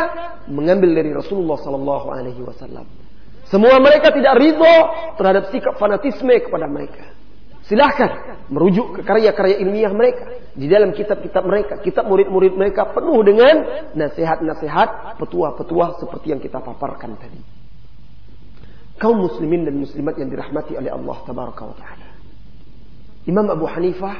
[0.48, 2.86] mengambil dari Rasulullah Sallallahu Alaihi Wasallam.
[3.50, 4.76] Semua mereka tidak ridho
[5.18, 7.10] terhadap sikap fanatisme kepada mereka.
[7.66, 10.26] Silahkan merujuk ke karya-karya ilmiah mereka.
[10.54, 17.14] Di dalam kitab-kitab mereka, kitab murid-murid mereka penuh dengan nasihat-nasihat, petua-petua seperti yang kita paparkan
[17.14, 17.59] tadi.
[19.00, 22.08] Kaum muslimin dan muslimat yang dirahmati oleh Allah Tabaraka wa Ta'ala.
[23.24, 24.16] Imam Abu Hanifah,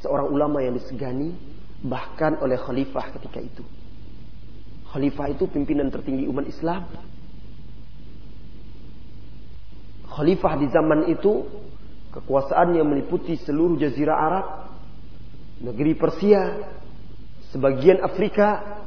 [0.00, 1.36] seorang ulama yang disegani,
[1.84, 3.64] bahkan oleh khalifah ketika itu.
[4.88, 6.88] Khalifah itu pimpinan tertinggi umat Islam.
[10.08, 11.44] Khalifah di zaman itu
[12.10, 14.46] Kekuasaannya meliputi seluruh jazirah Arab,
[15.62, 16.58] negeri Persia,
[17.54, 18.82] sebagian Afrika.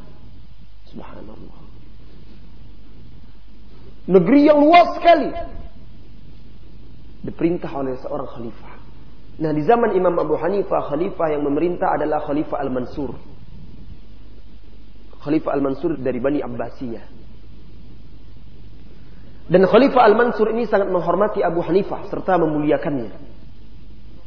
[0.92, 1.63] Subhanallah.
[4.04, 5.32] Negeri yang luas sekali.
[7.24, 8.74] Diperintah oleh seorang khalifah.
[9.40, 13.16] Nah di zaman Imam Abu Hanifah, khalifah yang memerintah adalah Khalifah Al-Mansur.
[15.24, 17.06] Khalifah Al-Mansur dari Bani Abbasiyah.
[19.48, 23.12] Dan Khalifah Al-Mansur ini sangat menghormati Abu Hanifah serta memuliakannya.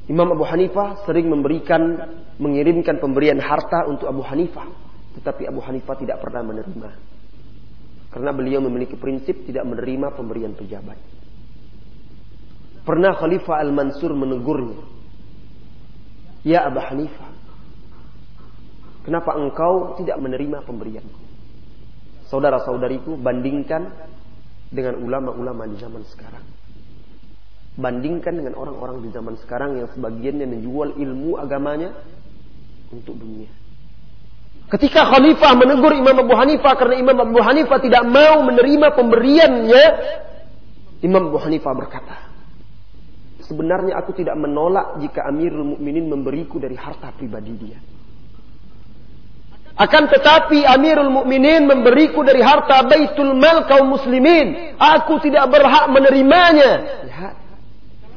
[0.09, 1.83] Imam Abu Hanifah sering memberikan,
[2.41, 4.67] mengirimkan pemberian harta untuk Abu Hanifah.
[5.21, 7.06] Tetapi Abu Hanifah tidak pernah menerima.
[8.17, 10.97] Karena beliau memiliki prinsip tidak menerima pemberian pejabat.
[12.81, 14.81] Pernah Khalifah Al-Mansur menegurnya.
[16.41, 17.29] Ya Abu Hanifah.
[19.05, 21.21] Kenapa engkau tidak menerima pemberianku?
[22.33, 23.93] Saudara-saudariku bandingkan
[24.73, 26.47] dengan ulama-ulama di zaman sekarang.
[27.77, 31.93] Bandingkan dengan orang-orang di zaman sekarang yang sebagiannya menjual ilmu agamanya
[32.89, 33.66] untuk dunia.
[34.67, 39.85] Ketika khalifah menegur Imam Abu Hanifah karena Imam Abu Hanifah tidak mau menerima pemberiannya,
[41.07, 42.17] Imam Abu Hanifah berkata,
[43.47, 47.79] Sebenarnya aku tidak menolak jika Amirul Mukminin memberiku dari harta pribadi dia.
[49.79, 54.75] Akan tetapi Amirul Mukminin memberiku dari harta Baitul Mal kaum muslimin.
[54.75, 56.71] Aku tidak berhak menerimanya.
[57.07, 57.35] Lihat.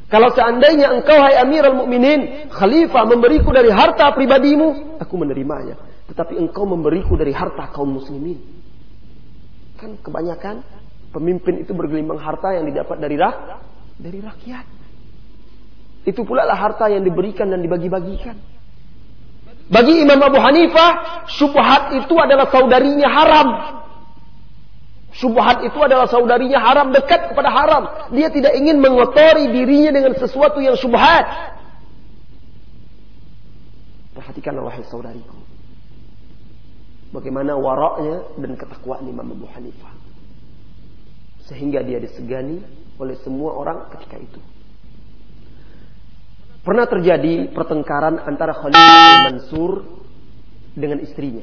[0.10, 5.89] Kalau seandainya engkau hai Amirul Mukminin, khalifah memberiku dari harta pribadimu, aku menerimanya.
[6.10, 8.42] Tetapi engkau memberiku dari harta kaum muslimin.
[9.78, 10.66] Kan kebanyakan
[11.14, 13.36] pemimpin itu bergelimang harta yang didapat dari rak
[14.00, 14.66] dari rakyat.
[16.08, 18.36] Itu pula lah harta yang diberikan dan dibagi-bagikan.
[19.70, 23.48] Bagi Imam Abu Hanifah, subhat itu adalah saudarinya haram.
[25.14, 27.84] Subhat itu adalah saudarinya haram, dekat kepada haram.
[28.16, 31.54] Dia tidak ingin mengotori dirinya dengan sesuatu yang subhat.
[34.18, 35.49] Perhatikanlah wahai saudariku.
[37.10, 39.94] Bagaimana waraknya dan ketakwaan Imam Abu Hanifah.
[41.50, 42.62] Sehingga dia disegani
[43.02, 44.42] oleh semua orang ketika itu.
[46.62, 49.72] Pernah terjadi pertengkaran antara Khalifah Mansur
[50.78, 51.42] dengan istrinya.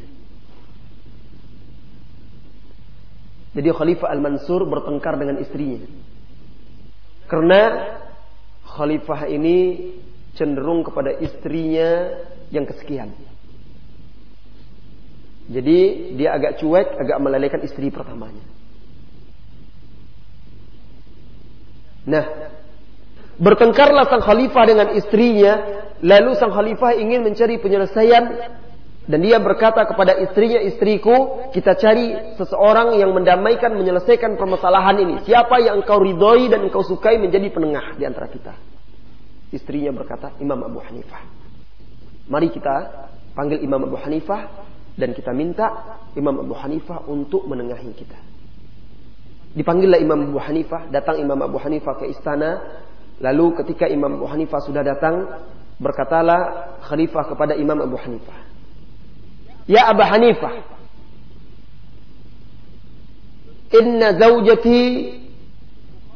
[3.57, 5.81] Jadi Khalifah Al-Mansur bertengkar dengan istrinya.
[7.27, 7.63] Karena
[8.69, 9.91] Khalifah ini
[10.37, 12.21] cenderung kepada istrinya
[12.53, 13.26] yang kesekian.
[15.47, 15.79] Jadi
[16.19, 18.43] dia agak cuek, agak melelehkan istri pertamanya.
[22.07, 22.25] Nah,
[23.37, 28.25] Bertengkarlah sang khalifah dengan istrinya, lalu sang khalifah ingin mencari penyelesaian
[29.07, 35.15] dan dia berkata kepada istrinya, istriku, kita cari seseorang yang mendamaikan, menyelesaikan permasalahan ini.
[35.23, 38.57] Siapa yang engkau ridhoi dan engkau sukai menjadi penengah di antara kita.
[39.55, 41.23] Istrinya berkata, Imam Abu Hanifah.
[42.27, 43.07] Mari kita
[43.39, 44.66] panggil Imam Abu Hanifah
[44.97, 48.19] dan kita minta Imam Abu Hanifah untuk menengahi kita.
[49.57, 52.61] Dipanggillah Imam Abu Hanifah, datang Imam Abu Hanifah ke istana,
[53.17, 55.25] Lalu ketika Imam Abu Hanifah sudah datang,
[55.81, 58.45] berkatalah khalifah kepada Imam Abu Hanifah.
[59.65, 60.55] Ya Abu Hanifah,
[63.73, 64.81] inna zawjati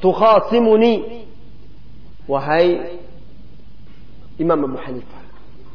[0.05, 1.25] tukhasimuni.
[2.29, 3.01] Wahai
[4.37, 5.25] Imam Abu Hanifah,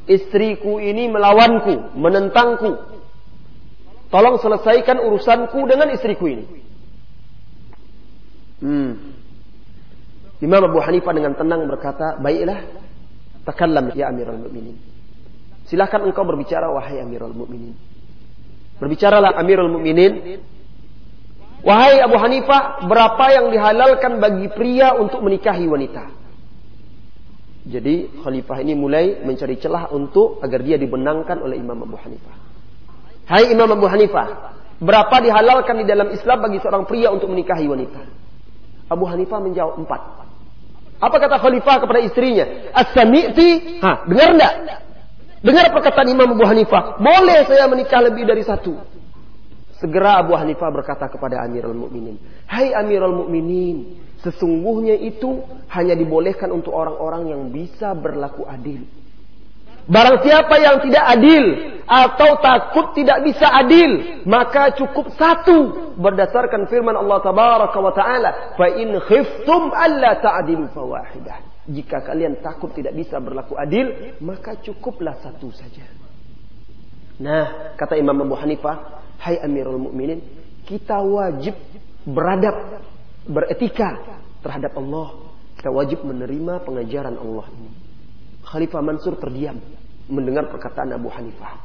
[0.05, 2.94] istriku ini melawanku, menentangku.
[4.09, 6.45] Tolong selesaikan urusanku dengan istriku ini.
[8.61, 8.91] Hmm.
[10.39, 12.59] Imam Abu Hanifah dengan tenang berkata, baiklah,
[13.47, 14.77] takallam ya Amirul Mukminin.
[15.65, 17.73] Silahkan engkau berbicara wahai Amirul Mukminin.
[18.77, 20.43] Berbicaralah Amirul Mukminin.
[21.65, 26.13] Wahai Abu Hanifah, berapa yang dihalalkan bagi pria untuk menikahi wanita?
[27.65, 32.44] Jadi khalifah ini mulai mencari celah untuk agar dia dibenangkan oleh Imam Abu Hanifah.
[33.25, 38.01] Hai Imam Abu Hanifah, berapa dihalalkan di dalam Islam bagi seorang pria untuk menikahi wanita?
[38.85, 40.01] Abu Hanifah menjawab empat.
[41.01, 42.45] Apa kata khalifah kepada istrinya?
[42.71, 43.81] As-sami'ti?
[43.81, 44.53] Ha, dengar enggak?
[45.41, 47.01] Dengar perkataan Imam Abu Hanifah.
[47.01, 48.77] Boleh saya menikah lebih dari satu.
[49.81, 52.15] Segera Abu Hanifah berkata kepada Amirul Mukminin,
[52.47, 58.87] "Hai Amirul Mukminin, sesungguhnya itu hanya dibolehkan untuk orang-orang yang bisa berlaku adil."
[59.85, 61.45] Barang siapa yang tidak adil
[61.85, 68.65] atau takut tidak bisa adil, maka cukup satu berdasarkan firman Allah tabaraka wa taala, "Fa
[68.73, 75.53] in khiftum alla ta'dilu fawahidah." Jika kalian takut tidak bisa berlaku adil, maka cukuplah satu
[75.53, 75.85] saja.
[77.21, 80.21] Nah, kata Imam Abu Hanifah, "Hai Amirul Mukminin,
[80.65, 81.53] kita wajib
[82.09, 82.81] beradab,
[83.29, 84.01] beretika
[84.41, 85.29] terhadap Allah.
[85.61, 87.84] Kita wajib menerima pengajaran Allah ini."
[88.55, 89.59] Khalifah Mansur terdiam
[90.07, 91.59] mendengar perkataan Abu Hanifah.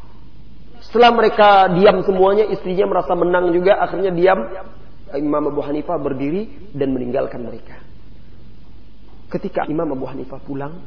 [0.82, 4.43] Setelah mereka diam semuanya, istrinya merasa menang juga, akhirnya diam.
[5.14, 7.78] Imam Abu Hanifah berdiri dan meninggalkan mereka.
[9.30, 10.82] Ketika Imam Abu Hanifah pulang,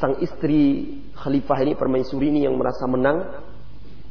[0.00, 3.44] sang istri Khalifah ini permaisuri ini yang merasa menang,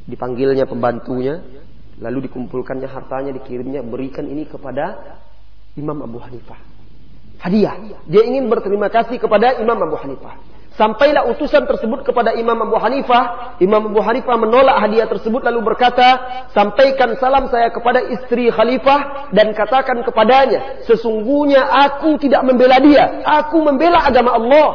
[0.06, 1.42] dipanggilnya pembantunya,
[1.98, 5.18] lalu dikumpulkannya hartanya, dikirimnya, berikan ini kepada
[5.74, 6.62] Imam Abu Hanifah.
[7.42, 7.74] Hadiah.
[8.06, 10.51] Dia ingin berterima kasih kepada Imam Abu Hanifah.
[10.72, 13.56] Sampailah utusan tersebut kepada Imam Abu Hanifah.
[13.60, 16.16] Imam Abu Hanifah menolak hadiah tersebut lalu berkata,
[16.56, 23.60] sampaikan salam saya kepada istri Khalifah dan katakan kepadanya, sesungguhnya aku tidak membela dia, aku
[23.60, 24.68] membela agama Allah.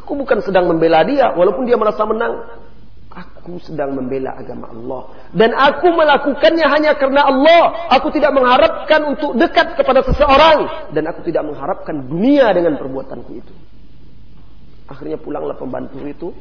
[0.00, 2.40] Aku bukan sedang membela dia, walaupun dia merasa menang.
[3.10, 5.02] Aku sedang membela agama Allah.
[5.34, 7.90] Dan aku melakukannya hanya karena Allah.
[8.00, 10.88] Aku tidak mengharapkan untuk dekat kepada seseorang.
[10.94, 13.52] Dan aku tidak mengharapkan dunia dengan perbuatanku itu.
[14.90, 16.34] Akhirnya pulanglah pembantu itu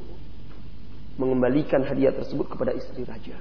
[1.21, 3.37] mengembalikan hadiah tersebut kepada istri raja.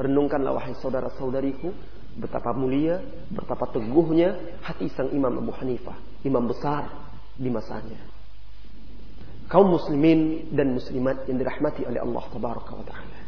[0.00, 1.68] Renungkanlah wahai saudara-saudariku
[2.16, 6.88] betapa mulia, betapa teguhnya hati sang Imam Abu Hanifah, imam besar
[7.36, 8.00] di masanya.
[9.50, 13.20] Kaum muslimin dan muslimat yang dirahmati oleh Allah tabaraka wa taala.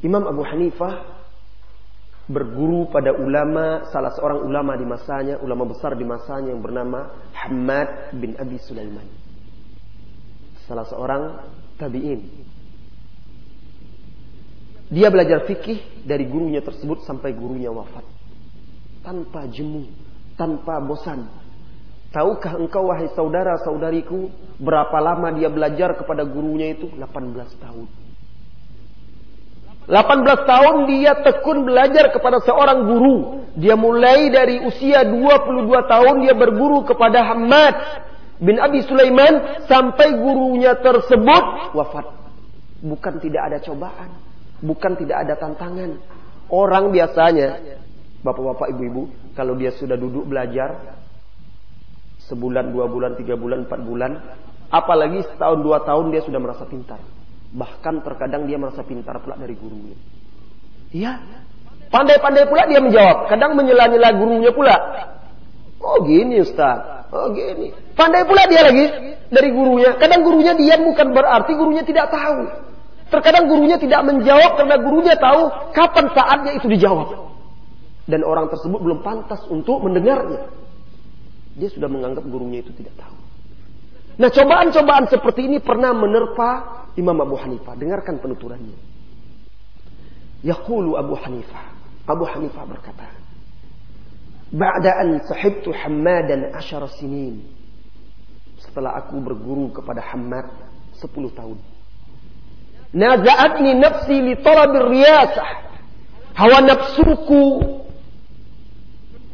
[0.00, 0.94] Imam Abu Hanifah
[2.30, 8.16] berguru pada ulama salah seorang ulama di masanya, ulama besar di masanya yang bernama Hamad
[8.16, 9.19] bin Abi Sulaiman
[10.70, 11.22] salah seorang
[11.82, 12.22] tabi'in.
[14.94, 18.06] Dia belajar fikih dari gurunya tersebut sampai gurunya wafat.
[19.02, 19.90] Tanpa jemu,
[20.38, 21.26] tanpa bosan.
[22.10, 26.90] Tahukah engkau wahai saudara-saudariku berapa lama dia belajar kepada gurunya itu?
[26.94, 27.06] 18
[27.62, 27.86] tahun.
[29.90, 33.46] 18 tahun dia tekun belajar kepada seorang guru.
[33.58, 37.74] Dia mulai dari usia 22 tahun dia berguru kepada Hamad
[38.40, 42.06] bin Abi Sulaiman sampai gurunya tersebut wafat.
[42.80, 44.10] Bukan tidak ada cobaan,
[44.64, 46.00] bukan tidak ada tantangan.
[46.48, 47.78] Orang biasanya,
[48.24, 50.98] bapak-bapak, ibu-ibu, kalau dia sudah duduk belajar
[52.26, 54.12] sebulan, dua bulan, tiga bulan, empat bulan,
[54.72, 56.98] apalagi setahun dua tahun dia sudah merasa pintar.
[57.52, 59.98] Bahkan terkadang dia merasa pintar pula dari gurunya.
[60.90, 61.12] Iya,
[61.92, 63.28] pandai-pandai pula dia menjawab.
[63.28, 64.76] Kadang menyela-nyela gurunya pula.
[65.80, 67.74] Oh gini Ustaz, Oh gini.
[68.00, 68.86] Pandai pula dia lagi
[69.28, 69.92] dari gurunya.
[70.00, 72.48] Kadang gurunya diam bukan berarti gurunya tidak tahu.
[73.12, 77.28] Terkadang gurunya tidak menjawab karena gurunya tahu kapan saatnya itu dijawab.
[78.08, 80.48] Dan orang tersebut belum pantas untuk mendengarnya.
[81.60, 83.16] Dia sudah menganggap gurunya itu tidak tahu.
[84.16, 86.50] Nah cobaan-cobaan seperti ini pernah menerpa
[86.96, 87.76] Imam Abu Hanifah.
[87.76, 88.80] Dengarkan penuturannya.
[90.40, 91.64] Yaqulu Abu Hanifah.
[92.08, 93.12] Abu Hanifah berkata.
[94.50, 97.59] Ba'da an sahibtu Hammadan asyara sinin.
[98.70, 100.46] Setelah aku berguru kepada Hammad
[100.94, 101.58] 10 tahun.
[102.94, 105.50] Naza'atni nafsi li talabir riyasah.
[106.38, 107.44] Hawa nafsuku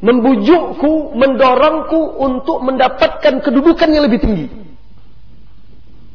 [0.00, 4.46] membujukku, mendorongku untuk mendapatkan kedudukan yang lebih tinggi.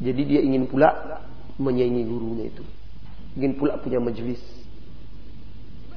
[0.01, 1.21] Jadi dia ingin pula
[1.61, 2.65] menyaingi gurunya itu.
[3.37, 4.41] Ingin pula punya majelis.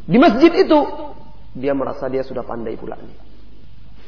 [0.04, 0.78] Di masjid itu
[1.56, 3.16] dia merasa dia sudah pandai pula nih.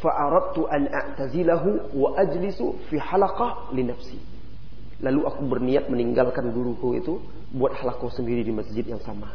[0.03, 4.21] Fa'aradtu an a'tazilahu wa ajlisu fi halaqah li nafsi.
[5.01, 7.21] Lalu aku berniat meninggalkan guruku itu
[7.53, 9.33] buat halaqah sendiri di masjid yang sama.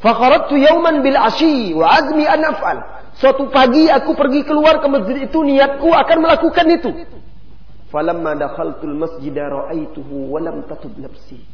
[0.00, 2.78] Fakharadtu yauman bil ashi wa azmi an af'al.
[3.20, 6.90] Suatu pagi aku pergi keluar ke masjid itu niatku akan melakukan itu.
[7.92, 11.44] Falamma dakhaltul masjid ra'aituhu wa lam tatub nafsi.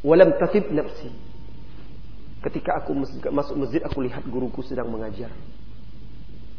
[0.00, 1.12] Wa lam tatib nafsi.
[2.40, 2.96] Ketika aku
[3.28, 5.28] masuk masjid, aku lihat guruku sedang mengajar.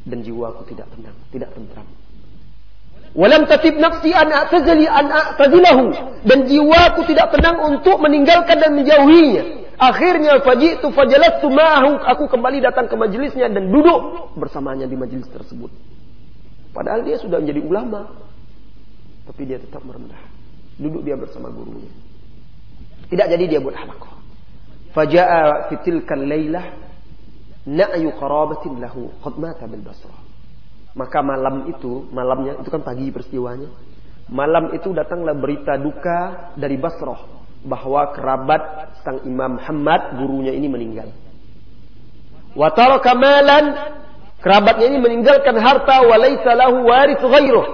[0.05, 1.85] Dan jiwaku tidak tenang, tidak tentram.
[3.11, 5.85] Walam tatib nafsi an a'tazali an a'tazilahu.
[6.21, 9.43] Dan jiwaku tidak tenang untuk meninggalkan dan menjauhinya.
[9.81, 12.05] Akhirnya fajitu fajalastu ma'ahu.
[12.13, 15.73] Aku kembali datang ke majelisnya dan duduk bersamanya di majelis tersebut.
[16.71, 18.05] Padahal dia sudah menjadi ulama.
[19.25, 20.21] Tapi dia tetap merendah.
[20.77, 21.89] Duduk dia bersama gurunya.
[23.09, 24.20] Tidak jadi dia buat halaqah.
[24.91, 26.65] Faja'a fitilkan laylah
[27.67, 30.21] na'yu qarabatin lahu mata bil basrah.
[30.91, 33.71] Maka malam itu, malamnya itu kan pagi peristiwanya.
[34.31, 37.19] Malam itu datanglah berita duka dari Basrah
[37.67, 38.63] bahwa kerabat
[39.03, 41.11] sang Imam Muhammad gurunya ini meninggal.
[42.55, 43.75] Wa taraka malan
[44.39, 47.67] kerabatnya ini meninggalkan harta wa laisa lahu waris ghairuh.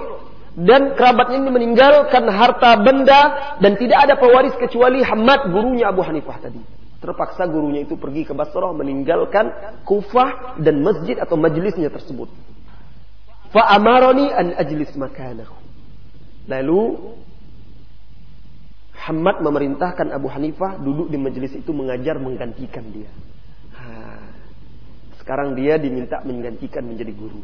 [0.58, 6.42] Dan kerabatnya ini meninggalkan harta benda dan tidak ada pewaris kecuali Hamad gurunya Abu Hanifah
[6.42, 6.58] tadi.
[6.98, 12.26] Terpaksa gurunya itu pergi ke Basrah meninggalkan Kufah dan masjid atau majelisnya tersebut.
[13.54, 15.54] Fa amaroni an ajlis makanahu.
[16.50, 16.80] Lalu
[18.98, 23.08] Hamad memerintahkan Abu Hanifah duduk di majelis itu mengajar menggantikan dia.
[25.22, 27.40] Sekarang dia diminta menggantikan menjadi guru.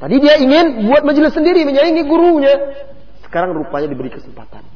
[0.00, 2.54] Tadi dia ingin buat majelis sendiri menyaingi gurunya.
[3.22, 4.73] Sekarang rupanya diberi kesempatan.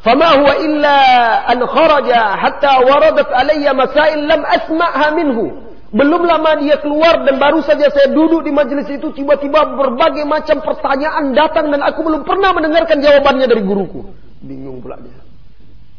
[0.00, 0.96] Fama huwa illa
[1.44, 5.70] an kharaja hatta waradat alayya masail lam asma'ha minhu.
[5.90, 10.62] Belum lama dia keluar dan baru saja saya duduk di majelis itu tiba-tiba berbagai macam
[10.62, 14.06] pertanyaan datang dan aku belum pernah mendengarkan jawabannya dari guruku.
[14.40, 15.18] Bingung pula dia.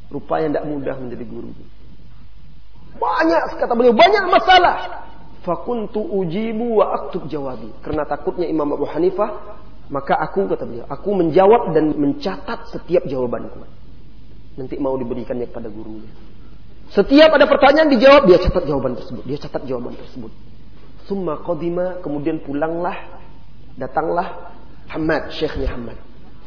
[0.09, 1.49] Rupanya tidak mudah menjadi guru.
[2.99, 4.75] Banyak kata beliau, banyak masalah.
[5.43, 7.71] Fakuntu ujibu wa aktub jawabi.
[7.83, 9.59] Karena takutnya Imam Abu Hanifah,
[9.91, 13.80] maka aku kata beliau, aku menjawab dan mencatat setiap jawabanku.
[14.59, 16.11] Nanti mau diberikannya kepada gurunya.
[16.91, 19.23] Setiap ada pertanyaan dijawab, dia catat jawaban tersebut.
[19.23, 20.31] Dia catat jawaban tersebut.
[21.07, 22.95] Summa qadima, kemudian pulanglah,
[23.79, 24.51] datanglah
[24.91, 25.95] Hamad, Syekhnya Hamad.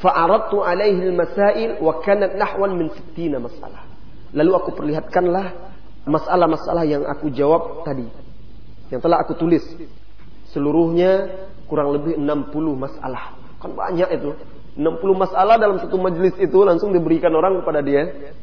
[0.04, 3.88] Fa'aradtu alaihi al-masail wa kanat nahwan min 60 masalah.
[4.36, 5.46] Lalu aku perlihatkanlah
[6.04, 8.04] masalah-masalah yang aku jawab tadi.
[8.92, 9.64] Yang telah aku tulis.
[10.52, 13.32] Seluruhnya kurang lebih 60 masalah.
[13.64, 14.36] Kan banyak itu.
[14.74, 18.34] 60 masalah dalam satu majelis itu langsung diberikan orang kepada dia.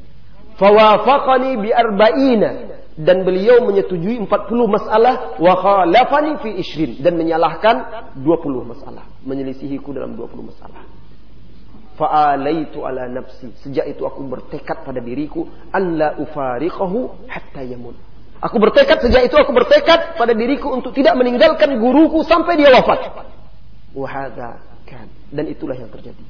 [0.55, 2.51] Fawafaqani bi arba'ina
[2.95, 4.31] dan beliau menyetujui 40
[4.67, 8.23] masalah wa khalafani fi ishrin dan menyalahkan 20
[8.67, 10.83] masalah, menyelisihiku dalam 20 masalah.
[11.95, 13.51] Fa'alaitu ala nafsi.
[13.61, 17.95] Sejak itu aku bertekad pada diriku an la ufariqahu hatta yamut.
[18.41, 23.21] Aku bertekad sejak itu aku bertekad pada diriku untuk tidak meninggalkan guruku sampai dia wafat.
[23.93, 24.57] Wahada
[24.87, 25.20] kan.
[25.31, 26.23] Dan itulah yang terjadi.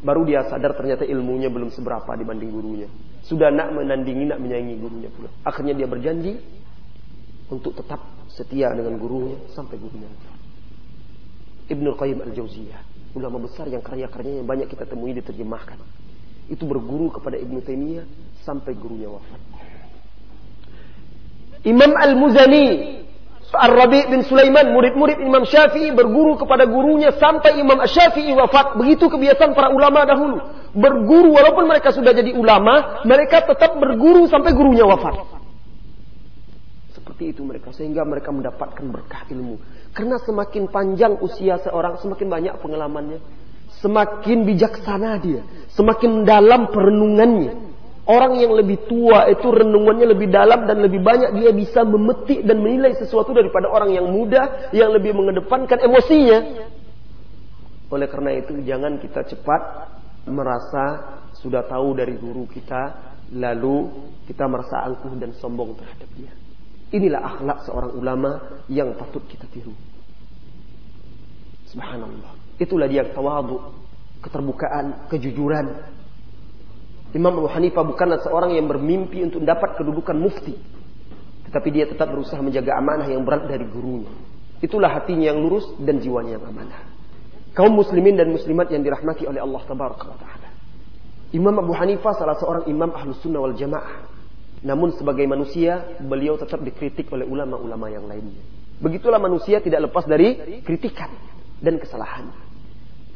[0.00, 2.88] Baru dia sadar ternyata ilmunya belum seberapa dibanding gurunya.
[3.28, 5.28] Sudah nak menandingi, nak menyaingi gurunya pula.
[5.44, 6.40] Akhirnya dia berjanji
[7.52, 8.00] untuk tetap
[8.32, 10.08] setia dengan gurunya sampai gurunya.
[11.68, 15.78] Ibnu Qayyim Al-Jauziyah, ulama besar yang karya-karyanya banyak kita temui diterjemahkan.
[16.48, 18.06] Itu berguru kepada Ibnu Taimiyah
[18.42, 19.38] sampai gurunya wafat.
[21.68, 22.66] Imam Al-Muzani
[23.50, 28.78] Ar-Rabi bin Sulaiman, murid-murid Imam Syafi'i berguru kepada gurunya sampai Imam Syafi'i wafat.
[28.78, 30.38] Begitu kebiasaan para ulama dahulu.
[30.70, 35.18] Berguru walaupun mereka sudah jadi ulama, mereka tetap berguru sampai gurunya wafat.
[36.94, 39.58] Seperti itu mereka sehingga mereka mendapatkan berkah ilmu.
[39.90, 43.18] Karena semakin panjang usia seorang, semakin banyak pengalamannya.
[43.82, 45.42] Semakin bijaksana dia,
[45.74, 47.69] semakin dalam perenungannya.
[48.10, 52.58] Orang yang lebih tua itu renungannya lebih dalam dan lebih banyak dia bisa memetik dan
[52.58, 56.66] menilai sesuatu daripada orang yang muda yang lebih mengedepankan emosinya.
[57.86, 59.62] Oleh karena itu jangan kita cepat
[60.26, 60.84] merasa
[61.38, 63.86] sudah tahu dari guru kita lalu
[64.26, 66.34] kita merasa angkuh dan sombong terhadap dia.
[66.90, 68.30] Inilah akhlak seorang ulama
[68.66, 69.70] yang patut kita tiru.
[71.70, 72.58] Subhanallah.
[72.58, 73.62] Itulah dia tawadu,
[74.18, 75.66] keterbukaan, kejujuran,
[77.10, 80.54] Imam Abu Hanifah bukanlah seorang yang bermimpi untuk dapat kedudukan mufti.
[81.50, 84.10] Tetapi dia tetap berusaha menjaga amanah yang berat dari gurunya.
[84.62, 86.86] Itulah hatinya yang lurus dan jiwanya yang amanah.
[87.50, 90.48] Kaum muslimin dan muslimat yang dirahmati oleh Allah Ta'ala.
[91.34, 94.06] Imam Abu Hanifah salah seorang imam ahlus sunnah wal jamaah.
[94.62, 98.44] Namun sebagai manusia, beliau tetap dikritik oleh ulama-ulama yang lainnya.
[98.78, 101.10] Begitulah manusia tidak lepas dari kritikan
[101.58, 102.30] dan kesalahan.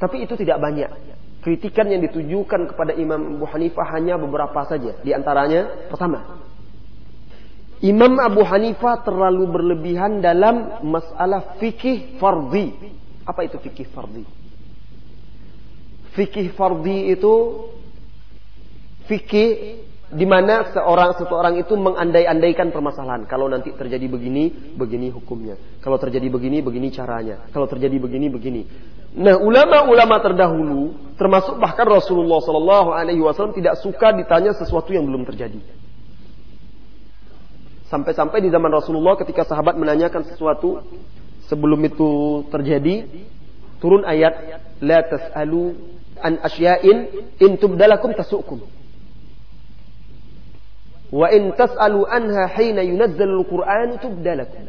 [0.00, 1.13] Tapi itu tidak banyak.
[1.44, 4.96] Kritikan yang ditujukan kepada Imam Abu Hanifah hanya beberapa saja.
[5.04, 6.40] Di antaranya, pertama,
[7.84, 12.72] Imam Abu Hanifah terlalu berlebihan dalam masalah fikih fardhi.
[13.28, 14.24] Apa itu fikih fardhi?
[16.16, 17.34] Fikih fardhi itu
[19.04, 19.84] fikih
[20.14, 23.26] di mana seorang seseorang itu mengandai-andaikan permasalahan.
[23.26, 25.58] Kalau nanti terjadi begini, begini hukumnya.
[25.82, 27.50] Kalau terjadi begini, begini caranya.
[27.50, 28.62] Kalau terjadi begini, begini.
[29.18, 35.26] Nah, ulama-ulama terdahulu, termasuk bahkan Rasulullah Shallallahu Alaihi Wasallam tidak suka ditanya sesuatu yang belum
[35.26, 35.58] terjadi.
[37.90, 40.82] Sampai-sampai di zaman Rasulullah ketika sahabat menanyakan sesuatu
[41.50, 43.06] sebelum itu terjadi,
[43.82, 45.74] turun ayat la tas'alu
[46.22, 46.98] an asya'in
[47.42, 48.62] in tubdalakum tasukum.
[51.14, 54.66] Wa in tas'alu anha hina yunazzalul Qur'an tubdalakum.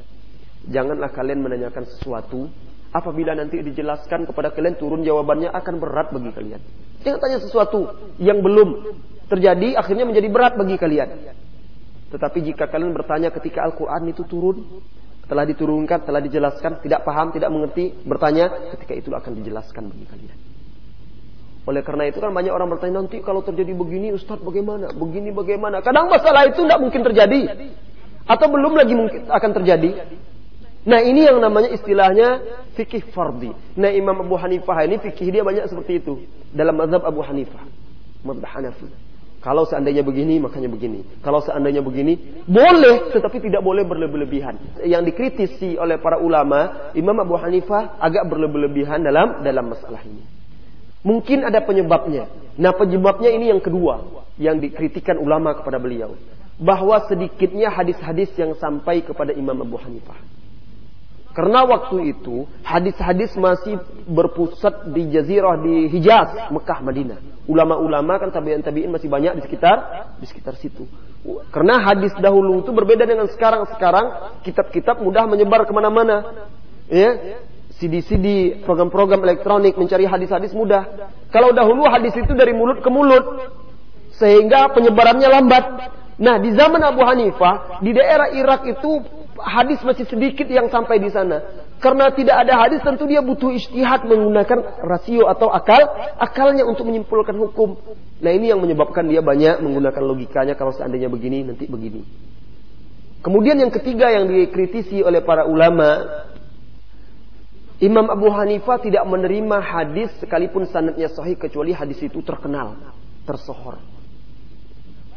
[0.69, 2.45] Janganlah kalian menanyakan sesuatu
[2.93, 6.61] apabila nanti dijelaskan kepada kalian turun jawabannya akan berat bagi kalian.
[7.01, 7.79] Jangan tanya sesuatu
[8.21, 8.93] yang belum
[9.25, 11.09] terjadi akhirnya menjadi berat bagi kalian.
[12.13, 14.85] Tetapi jika kalian bertanya ketika Al-Quran itu turun,
[15.25, 20.37] telah diturunkan, telah dijelaskan, tidak paham, tidak mengerti, bertanya, ketika itu akan dijelaskan bagi kalian.
[21.65, 24.93] Oleh karena itu kan banyak orang bertanya nanti kalau terjadi begini Ustadz bagaimana?
[24.93, 25.81] Begini bagaimana?
[25.81, 27.41] Kadang masalah itu tidak mungkin terjadi.
[28.29, 29.91] Atau belum lagi mungkin akan terjadi.
[30.85, 32.41] Nah ini yang namanya istilahnya
[32.77, 33.49] fikih fardi.
[33.73, 36.21] Nah Imam Abu Hanifah ini fikih dia banyak seperti itu.
[36.53, 37.65] Dalam mazhab Abu Hanifah.
[38.21, 38.85] Mazhab Hanafi.
[39.41, 41.05] Kalau seandainya begini, makanya begini.
[41.21, 42.17] Kalau seandainya begini,
[42.49, 44.57] boleh, tetapi tidak boleh berlebihan.
[44.81, 50.34] Yang dikritisi oleh para ulama, Imam Abu Hanifah agak berlebihan dalam dalam masalah ini.
[51.05, 52.25] Mungkin ada penyebabnya.
[52.57, 56.17] Nah penyebabnya ini yang kedua yang dikritikan ulama kepada beliau.
[56.57, 60.17] Bahwa sedikitnya hadis-hadis yang sampai kepada Imam Abu Hanifah.
[61.35, 63.75] Karena waktu itu hadis-hadis masih
[64.07, 67.19] berpusat di Jazirah di Hijaz, Mekah, Madinah.
[67.45, 69.77] Ulama-ulama kan tabi'in tabi'in masih banyak di sekitar
[70.15, 70.87] di sekitar situ.
[71.51, 73.67] Karena hadis dahulu itu berbeda dengan sekarang.
[73.75, 76.47] Sekarang kitab-kitab mudah menyebar ke mana-mana.
[76.87, 77.41] Ya,
[77.75, 81.11] CD-CD, program-program elektronik mencari hadis-hadis mudah.
[81.27, 83.51] Kalau dahulu hadis itu dari mulut ke mulut,
[84.15, 85.65] sehingga penyebarannya lambat.
[86.15, 89.03] Nah, di zaman Abu Hanifah, di daerah Irak itu
[89.35, 91.67] hadis masih sedikit yang sampai di sana.
[91.83, 95.83] Karena tidak ada hadis, tentu dia butuh istihad menggunakan rasio atau akal,
[96.15, 97.75] akalnya untuk menyimpulkan hukum.
[98.23, 102.07] Nah, ini yang menyebabkan dia banyak menggunakan logikanya kalau seandainya begini, nanti begini.
[103.19, 106.05] Kemudian yang ketiga yang dikritisi oleh para ulama
[107.83, 112.79] Imam Abu Hanifah tidak menerima hadis sekalipun sanadnya sahih kecuali hadis itu terkenal,
[113.27, 113.83] tersohor.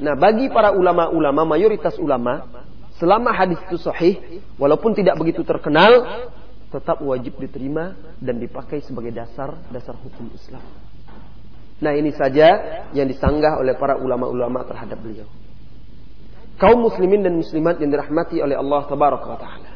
[0.03, 2.47] Nah, bagi para ulama-ulama, mayoritas ulama,
[2.99, 6.27] selama hadis itu sahih, walaupun tidak begitu terkenal,
[6.69, 10.63] tetap wajib diterima dan dipakai sebagai dasar dasar hukum Islam.
[11.79, 12.49] Nah, ini saja
[12.91, 15.31] yang disanggah oleh para ulama-ulama terhadap beliau.
[16.59, 19.68] Kaum muslimin dan muslimat yang dirahmati oleh Allah taala.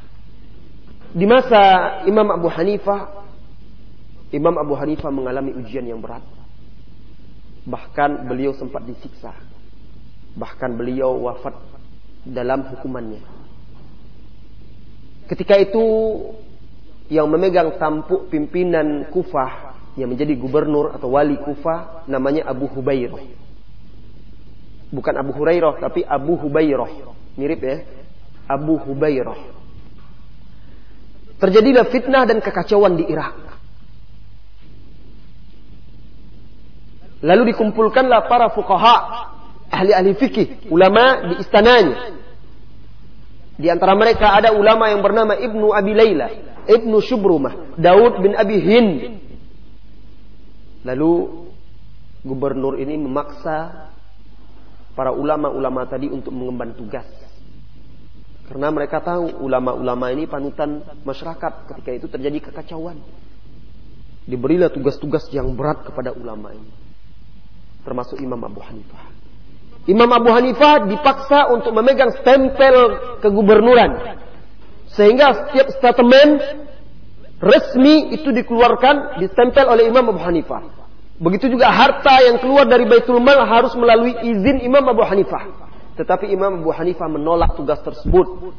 [1.13, 1.61] Di masa
[2.09, 3.21] Imam Abu Hanifah,
[4.33, 6.25] Imam Abu Hanifah mengalami ujian yang berat.
[7.69, 9.37] Bahkan beliau sempat disiksa.
[10.33, 11.53] Bahkan beliau wafat
[12.25, 13.21] dalam hukumannya.
[15.29, 15.85] Ketika itu
[17.13, 23.21] yang memegang tampuk pimpinan Kufah yang menjadi gubernur atau wali Kufah namanya Abu Hubairah.
[24.93, 27.13] Bukan Abu Hurairah tapi Abu Hubairah.
[27.37, 27.85] Mirip ya.
[28.49, 29.62] Abu Hubairah.
[31.43, 33.35] Terjadilah fitnah dan kekacauan di Irak.
[37.27, 38.97] Lalu dikumpulkanlah para fuqaha,
[39.67, 42.15] ahli-ahli fikih, ulama di istananya.
[43.59, 46.29] Di antara mereka ada ulama yang bernama Ibnu Abi Layla,
[46.67, 48.95] Ibnu Shubrumah, Daud bin Abi Hind.
[50.87, 51.43] Lalu
[52.23, 53.91] gubernur ini memaksa
[54.95, 57.22] para ulama-ulama tadi untuk mengemban tugas
[58.53, 63.01] karena mereka tahu ulama-ulama ini panutan masyarakat ketika itu terjadi kekacauan.
[64.29, 66.69] Diberilah tugas-tugas yang berat kepada ulama ini.
[67.81, 69.09] Termasuk Imam Abu Hanifah.
[69.89, 72.77] Imam Abu Hanifah dipaksa untuk memegang stempel
[73.25, 74.21] kegubernuran.
[74.93, 76.45] Sehingga setiap statement
[77.41, 80.61] resmi itu dikeluarkan, distempel oleh Imam Abu Hanifah.
[81.17, 85.72] Begitu juga harta yang keluar dari Baitul Mal harus melalui izin Imam Abu Hanifah.
[85.97, 88.55] Tetapi Imam Abu Hanifah menolak tugas tersebut.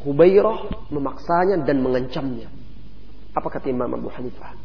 [0.00, 2.48] Hubairah memaksanya dan mengancamnya.
[3.36, 4.56] Apa kata Imam Abu Hanifah?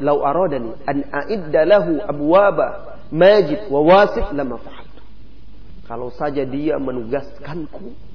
[0.00, 5.02] Lau aradani an a'idda lahu abwaba majid wa wasit lama fa'altu.
[5.84, 8.12] Kalau saja dia menugaskanku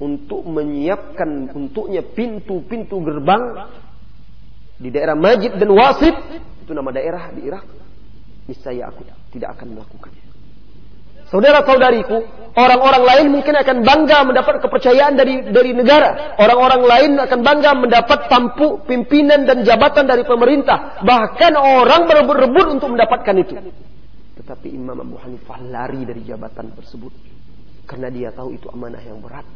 [0.00, 3.68] untuk menyiapkan untuknya pintu-pintu gerbang
[4.78, 6.16] di daerah Majid dan Wasit
[6.66, 7.62] itu nama daerah di Irak
[8.50, 10.23] niscaya aku tidak akan melakukannya
[11.34, 12.22] Saudara-saudariku,
[12.54, 16.38] orang-orang lain mungkin akan bangga mendapat kepercayaan dari dari negara.
[16.38, 21.02] Orang-orang lain akan bangga mendapat tampuk pimpinan dan jabatan dari pemerintah.
[21.02, 23.58] Bahkan orang berebut-rebut untuk mendapatkan itu.
[24.38, 27.10] Tetapi Imam Abu Hanifah lari dari jabatan tersebut.
[27.90, 29.46] Karena dia tahu itu amanah yang berat.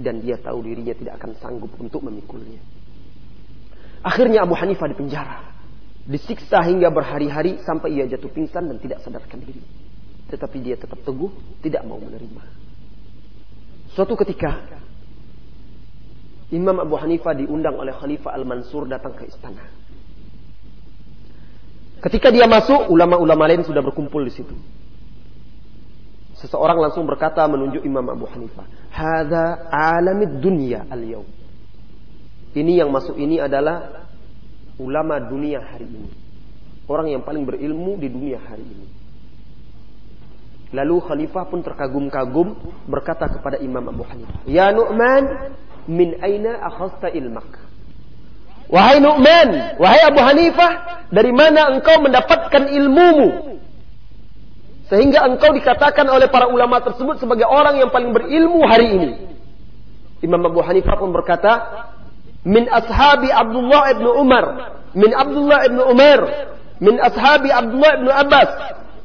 [0.00, 2.64] Dan dia tahu dirinya tidak akan sanggup untuk memikulnya.
[4.00, 5.52] Akhirnya Abu Hanifah dipenjara.
[6.08, 9.85] Disiksa hingga berhari-hari sampai ia jatuh pingsan dan tidak sadarkan diri.
[10.26, 11.30] Tetapi dia tetap teguh,
[11.62, 12.42] tidak mau menerima.
[13.94, 14.66] Suatu ketika,
[16.50, 19.66] Imam Abu Hanifah diundang oleh Khalifah Al-Mansur datang ke istana.
[22.02, 24.54] Ketika dia masuk, ulama-ulama lain sudah berkumpul di situ.
[26.36, 31.26] Seseorang langsung berkata menunjuk Imam Abu Hanifah, "Hada alamid dunya al-yaum."
[32.52, 34.06] Ini yang masuk ini adalah
[34.76, 36.12] ulama dunia hari ini.
[36.86, 38.86] Orang yang paling berilmu di dunia hari ini.
[40.74, 42.58] Lalu khalifah pun terkagum-kagum
[42.90, 45.54] berkata kepada Imam Abu Hanifah, "Ya Nu'man,
[45.86, 47.46] min aina akhasta ilmak?"
[48.66, 50.70] Wahai Nu'man, wahai Abu Hanifah,
[51.14, 53.54] dari mana engkau mendapatkan ilmumu?
[54.90, 59.10] Sehingga engkau dikatakan oleh para ulama tersebut sebagai orang yang paling berilmu hari ini.
[60.26, 61.52] Imam Abu Hanifah pun berkata,
[62.42, 64.44] min ashabi Abdullah ibn Umar,
[64.98, 66.20] min Abdullah ibn Umar,
[66.82, 68.50] min ashabi Abdullah ibn Abbas,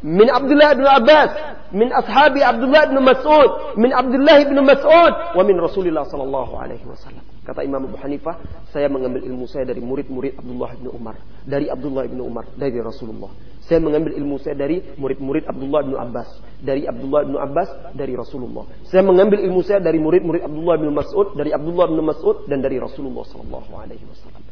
[0.01, 1.29] min Abdullah ibn Abbas,
[1.71, 7.21] min ashabi Abdullah ibn Mas'ud, min Abdullah ibn Mas'ud, wa min Rasulullah sallallahu alaihi wasallam.
[7.41, 8.37] Kata Imam Abu Hanifah,
[8.69, 13.29] saya mengambil ilmu saya dari murid-murid Abdullah bin Umar, dari Abdullah bin Umar, dari Rasulullah.
[13.65, 16.29] Saya mengambil ilmu saya dari murid-murid Abdullah bin Abbas,
[16.61, 18.65] dari Abdullah bin Abbas, dari Rasulullah.
[18.89, 22.77] Saya mengambil ilmu saya dari murid-murid Abdullah bin Mas'ud, dari Abdullah bin Mas'ud dan dari
[22.81, 24.43] Rasulullah sallallahu alaihi wasallam.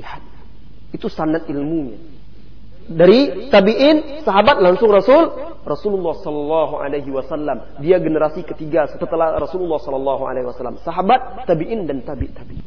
[0.00, 0.22] Lihat.
[0.94, 2.23] Itu sanad ilmunya
[2.84, 5.32] dari tabiin sahabat langsung Rasul
[5.64, 7.80] Rasulullah Sallallahu Alaihi Wasallam.
[7.80, 10.76] Dia generasi ketiga setelah Rasulullah Sallallahu Alaihi Wasallam.
[10.84, 12.60] Sahabat tabiin dan tabi tabi.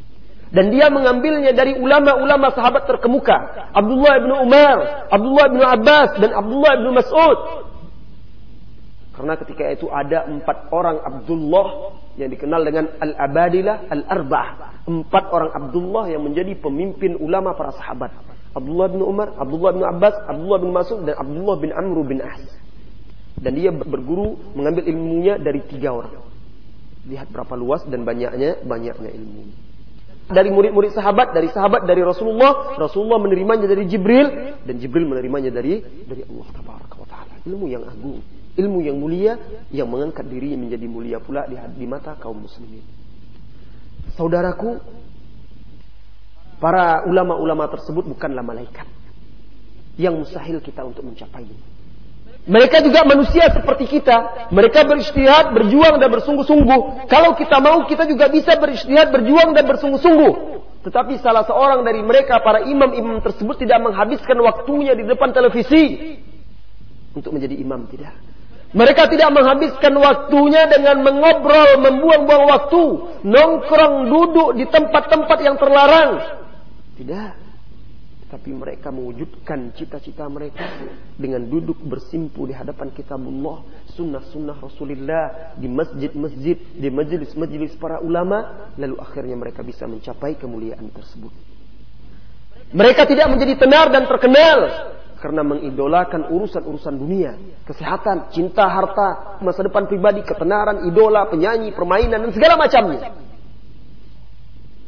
[0.47, 3.69] Dan dia mengambilnya dari ulama-ulama sahabat terkemuka.
[3.75, 4.77] Abdullah bin Umar
[5.11, 7.39] Abdullah bin Abbas dan Abdullah bin Mas'ud.
[9.17, 14.87] Karena ketika itu ada empat orang Abdullah yang dikenal dengan Al-Abadilah Al-Arba'ah.
[14.87, 20.15] Empat orang Abdullah yang menjadi pemimpin ulama para sahabat Abdullah bin Umar, Abdullah bin Abbas,
[20.25, 22.41] Abdullah bin Mas'ud dan Abdullah bin Amr bin As.
[23.37, 26.25] Dan dia berguru mengambil ilmunya dari tiga orang.
[27.05, 29.45] Lihat berapa luas dan banyaknya banyaknya ilmu.
[30.27, 35.79] Dari murid-murid sahabat, dari sahabat dari Rasulullah, Rasulullah menerimanya dari Jibril dan Jibril menerimanya dari
[36.03, 36.47] dari Allah
[37.07, 37.33] taala.
[37.47, 38.19] Ilmu yang agung,
[38.59, 39.39] ilmu yang mulia
[39.71, 42.83] yang mengangkat diri menjadi mulia pula di, di mata kaum muslimin.
[44.19, 44.81] Saudaraku,
[46.57, 48.89] Para ulama-ulama tersebut bukanlah malaikat.
[49.97, 51.77] Yang mustahil kita untuk mencapainya.
[52.47, 54.49] Mereka juga manusia seperti kita.
[54.55, 57.11] Mereka beristihad, berjuang dan bersungguh-sungguh.
[57.11, 60.33] Kalau kita mau, kita juga bisa beristihad, berjuang dan bersungguh-sungguh.
[60.87, 66.15] Tetapi salah seorang dari mereka, para imam-imam tersebut tidak menghabiskan waktunya di depan televisi.
[67.11, 68.15] Untuk menjadi imam, tidak.
[68.71, 72.83] Mereka tidak menghabiskan waktunya dengan mengobrol, membuang-buang waktu.
[73.27, 76.11] Nongkrong, duduk di tempat-tempat yang terlarang.
[76.97, 77.31] Tidak.
[78.27, 80.67] Tapi mereka mewujudkan cita-cita mereka
[81.15, 83.63] dengan duduk bersimpu di hadapan kitabullah,
[83.95, 91.31] sunnah-sunnah Rasulullah, di masjid-masjid, di majelis-majelis para ulama, lalu akhirnya mereka bisa mencapai kemuliaan tersebut.
[92.75, 94.59] Mereka tidak menjadi tenar dan terkenal
[95.23, 97.31] karena mengidolakan urusan-urusan dunia,
[97.63, 103.26] kesehatan, cinta, harta, masa depan pribadi, ketenaran, idola, penyanyi, permainan dan segala macamnya.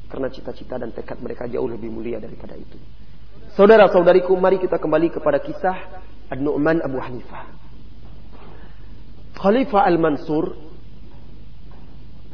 [0.10, 2.76] Karena cita-cita dan tekad mereka jauh lebih mulia daripada itu.
[3.54, 5.78] Saudara-saudariku, mari kita kembali kepada kisah
[6.34, 7.46] Ad-Nu'man Abu Hanifah.
[9.38, 10.58] Khalifah Al-Mansur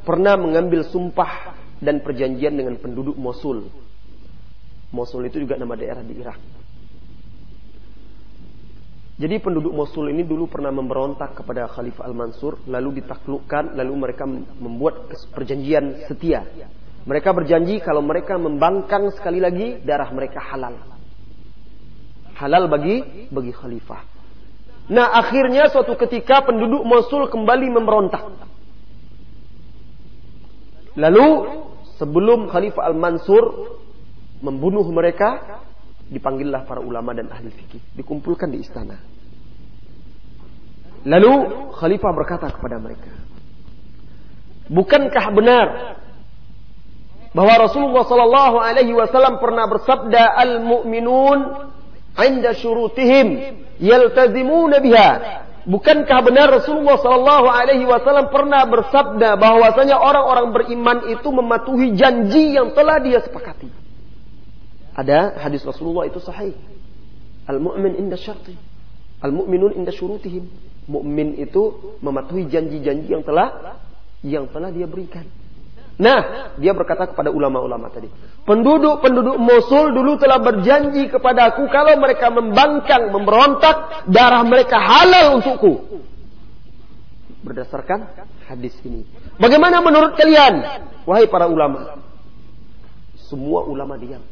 [0.07, 3.67] pernah mengambil sumpah dan perjanjian dengan penduduk Mosul.
[4.95, 6.39] Mosul itu juga nama daerah di Irak.
[9.15, 14.27] Jadi penduduk Mosul ini dulu pernah memberontak kepada Khalifah Al-Mansur, lalu ditaklukkan, lalu mereka
[14.59, 16.43] membuat perjanjian setia
[17.05, 20.73] mereka berjanji kalau mereka membangkang sekali lagi darah mereka halal.
[22.33, 24.01] Halal bagi bagi khalifah.
[24.89, 28.25] Nah akhirnya suatu ketika penduduk Mosul kembali memberontak.
[30.95, 31.27] Lalu
[31.99, 33.43] sebelum Khalifah Al-Mansur
[34.39, 35.59] membunuh mereka,
[36.07, 38.95] dipanggillah para ulama dan ahli fikih, dikumpulkan di istana.
[41.03, 41.33] Lalu
[41.75, 43.11] Khalifah berkata kepada mereka,
[44.65, 45.67] Bukankah benar
[47.35, 51.39] bahwa Rasulullah Sallallahu Alaihi Wasallam pernah bersabda al mu'minun
[52.15, 61.09] anda syurutihim yaltazimuna biha Bukankah benar Rasulullah Sallallahu Alaihi Wasallam pernah bersabda bahwasanya orang-orang beriman
[61.09, 63.65] itu mematuhi janji yang telah dia sepakati?
[64.93, 66.53] Ada hadis Rasulullah itu sahih.
[67.49, 68.53] Al-mu'min inda syarti.
[69.25, 70.45] Al-mu'minun inda syurutihim.
[70.85, 73.81] Mukmin itu mematuhi janji-janji yang telah
[74.21, 75.25] yang telah dia berikan.
[75.95, 78.11] Nah, dia berkata kepada ulama-ulama tadi,
[78.43, 86.03] penduduk-penduduk Mosul dulu telah berjanji kepada aku kalau mereka membangkang, memberontak, darah mereka halal untukku.
[87.47, 88.11] Berdasarkan
[88.51, 89.07] hadis ini.
[89.39, 90.83] Bagaimana menurut kalian?
[91.07, 91.95] Wahai para ulama.
[93.31, 94.23] Semua ulama diam.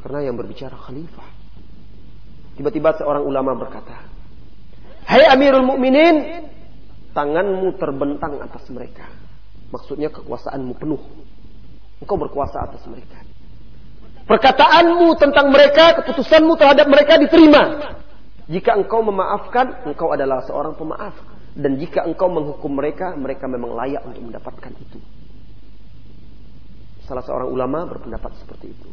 [0.00, 1.28] Karena yang berbicara khalifah.
[2.56, 4.00] Tiba-tiba seorang ulama berkata,
[5.04, 6.48] Hai Amirul Mukminin,
[7.12, 9.20] tanganmu terbentang atas mereka
[9.70, 11.02] Maksudnya kekuasaanmu penuh.
[12.02, 13.22] Engkau berkuasa atas mereka.
[14.30, 17.94] Perkataanmu tentang mereka, keputusanmu terhadap mereka diterima.
[18.46, 21.14] Jika engkau memaafkan, engkau adalah seorang pemaaf.
[21.50, 24.98] Dan jika engkau menghukum mereka, mereka memang layak untuk mendapatkan itu.
[27.10, 28.88] Salah seorang ulama berpendapat seperti itu.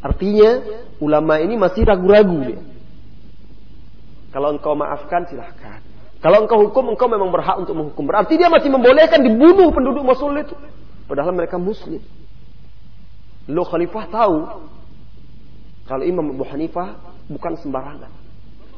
[0.00, 0.64] Artinya,
[1.04, 2.56] ulama ini masih ragu-ragu.
[4.32, 5.81] Kalau engkau maafkan, silahkan.
[6.22, 8.06] Kalau engkau hukum, engkau memang berhak untuk menghukum.
[8.06, 10.54] Berarti dia masih membolehkan dibunuh penduduk Mosul itu.
[11.10, 11.98] Padahal mereka muslim.
[13.50, 14.36] Lo khalifah tahu
[15.82, 16.94] kalau Imam Abu Hanifah
[17.26, 18.22] bukan sembarangan.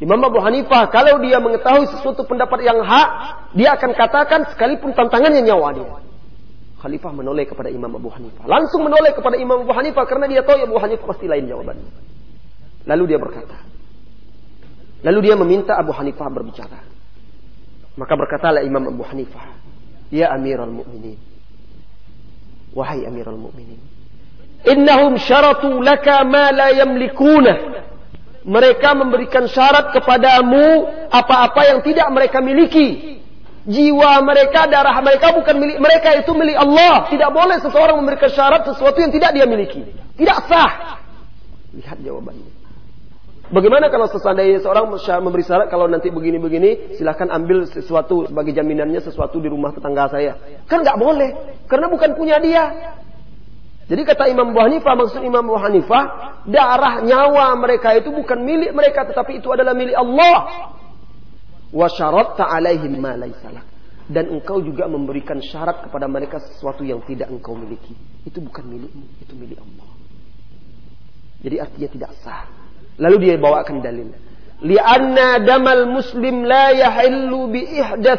[0.01, 3.09] Imam Abu Hanifah kalau dia mengetahui sesuatu pendapat yang hak,
[3.53, 6.01] dia akan katakan sekalipun tantangannya nyawa dia.
[6.81, 8.49] Khalifah menoleh kepada Imam Abu Hanifah.
[8.49, 11.93] Langsung menoleh kepada Imam Abu Hanifah karena dia tahu Abu Hanifah pasti lain jawabannya.
[12.89, 13.57] Lalu dia berkata.
[15.05, 16.94] Lalu dia meminta Abu Hanifah berbicara.
[17.95, 19.55] Maka berkatalah Imam Abu Hanifah,
[20.11, 21.19] "Ya Amirul Mukminin,
[22.75, 23.79] wahai Amirul Mukminin,
[24.67, 27.55] innahum syaratu laka ma la yamlikuna."
[28.45, 33.17] Mereka memberikan syarat kepadamu apa-apa yang tidak mereka miliki.
[33.65, 37.09] Jiwa mereka, darah mereka bukan milik mereka, itu milik Allah.
[37.09, 39.81] Tidak boleh seseorang memberikan syarat sesuatu yang tidak dia miliki.
[40.21, 41.01] Tidak sah.
[41.73, 42.64] Lihat jawabannya.
[43.55, 44.91] Bagaimana kalau seandainya seorang
[45.23, 50.35] memberi syarat kalau nanti begini-begini silahkan ambil sesuatu sebagai jaminannya sesuatu di rumah tetangga saya.
[50.67, 51.31] Kan nggak boleh
[51.71, 52.99] karena bukan punya dia.
[53.87, 56.05] Jadi kata Imam Abu Hanifah maksud Imam Abu Hanifah
[56.51, 60.37] darah nyawa mereka itu bukan milik mereka tetapi itu adalah milik Allah.
[61.71, 63.15] Wa syaratta alaihim ma
[64.11, 67.95] Dan engkau juga memberikan syarat kepada mereka sesuatu yang tidak engkau miliki.
[68.27, 69.89] Itu bukan milikmu, itu milik Allah.
[71.45, 72.64] Jadi artinya tidak sah.
[72.99, 74.15] Lalu dia bawakan dalil.
[74.65, 78.17] Lianna damal muslim la yahillu bi ihda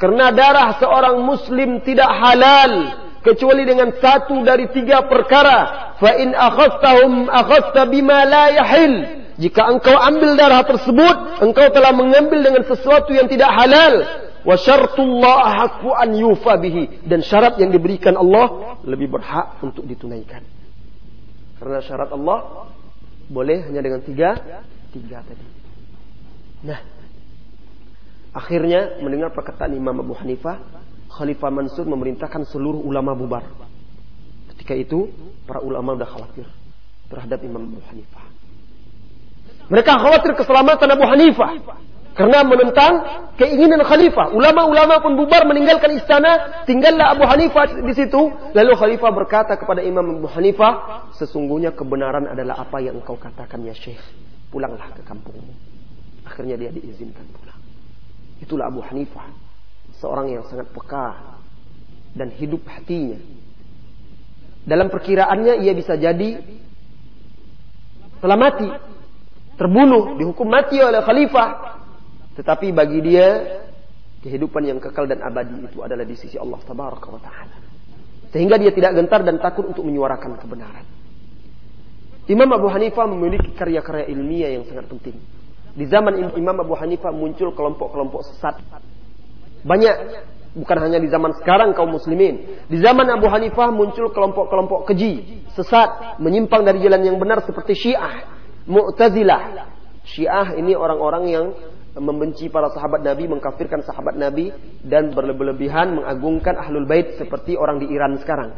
[0.00, 2.72] Karena darah seorang muslim tidak halal
[3.20, 5.92] kecuali dengan satu dari tiga perkara.
[6.00, 8.94] Fa in akhadtahum akhadta bima la yahil.
[9.40, 14.04] Jika engkau ambil darah tersebut, engkau telah mengambil dengan sesuatu yang tidak halal.
[14.44, 17.08] Wa syartullah haqqu an yufa bihi.
[17.08, 20.44] Dan syarat yang diberikan Allah lebih berhak untuk ditunaikan.
[21.60, 22.68] Karena syarat Allah
[23.30, 24.34] boleh hanya dengan tiga
[24.90, 25.46] tiga tadi.
[26.66, 26.80] Nah,
[28.34, 30.58] akhirnya mendengar perkataan Imam Abu Hanifah,
[31.08, 33.46] Khalifah Mansur memerintahkan seluruh ulama bubar.
[34.54, 35.08] Ketika itu,
[35.46, 36.46] para ulama sudah khawatir
[37.08, 38.26] terhadap Imam Abu Hanifah.
[39.70, 41.50] Mereka khawatir keselamatan Abu Hanifah.
[42.20, 42.92] Karena menentang
[43.40, 44.36] keinginan khalifah.
[44.36, 46.60] Ulama-ulama pun bubar meninggalkan istana.
[46.68, 48.28] Tinggallah Abu Hanifah di situ.
[48.52, 51.08] Lalu khalifah berkata kepada Imam Abu Hanifah.
[51.16, 54.04] Sesungguhnya kebenaran adalah apa yang engkau katakan ya syekh.
[54.52, 55.48] Pulanglah ke kampungmu.
[56.28, 57.56] Akhirnya dia diizinkan pulang.
[58.44, 59.24] Itulah Abu Hanifah.
[59.96, 61.40] Seorang yang sangat peka.
[62.12, 63.16] Dan hidup hatinya.
[64.68, 66.36] Dalam perkiraannya ia bisa jadi
[68.20, 68.68] telah mati.
[69.56, 71.79] Terbunuh, dihukum mati oleh khalifah
[72.40, 73.60] tetapi bagi dia
[74.24, 77.56] kehidupan yang kekal dan abadi itu adalah di sisi Allah Tabaraka wa taala.
[78.32, 80.88] Sehingga dia tidak gentar dan takut untuk menyuarakan kebenaran.
[82.32, 85.20] Imam Abu Hanifah memiliki karya-karya ilmiah yang sangat penting.
[85.76, 88.56] Di zaman Imam Abu Hanifah muncul kelompok-kelompok sesat.
[89.60, 89.96] Banyak,
[90.56, 92.64] bukan hanya di zaman sekarang kaum muslimin.
[92.72, 98.24] Di zaman Abu Hanifah muncul kelompok-kelompok keji, sesat, menyimpang dari jalan yang benar seperti Syiah,
[98.64, 99.68] Mu'tazilah.
[100.06, 101.46] Syiah ini orang-orang yang
[101.98, 104.54] membenci para sahabat Nabi, mengkafirkan sahabat Nabi
[104.86, 108.54] dan berlebihan mengagungkan ahlul bait seperti orang di Iran sekarang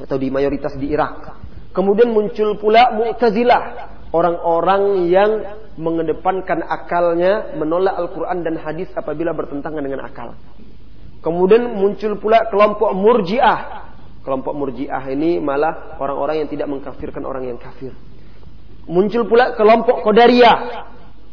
[0.00, 1.36] atau di mayoritas di Irak.
[1.76, 3.62] Kemudian muncul pula Mu'tazilah,
[4.10, 5.30] orang-orang yang
[5.76, 10.34] mengedepankan akalnya, menolak Al-Qur'an dan hadis apabila bertentangan dengan akal.
[11.20, 13.92] Kemudian muncul pula kelompok Murji'ah.
[14.24, 17.92] Kelompok Murji'ah ini malah orang-orang yang tidak mengkafirkan orang yang kafir.
[18.88, 20.58] Muncul pula kelompok Qadariyah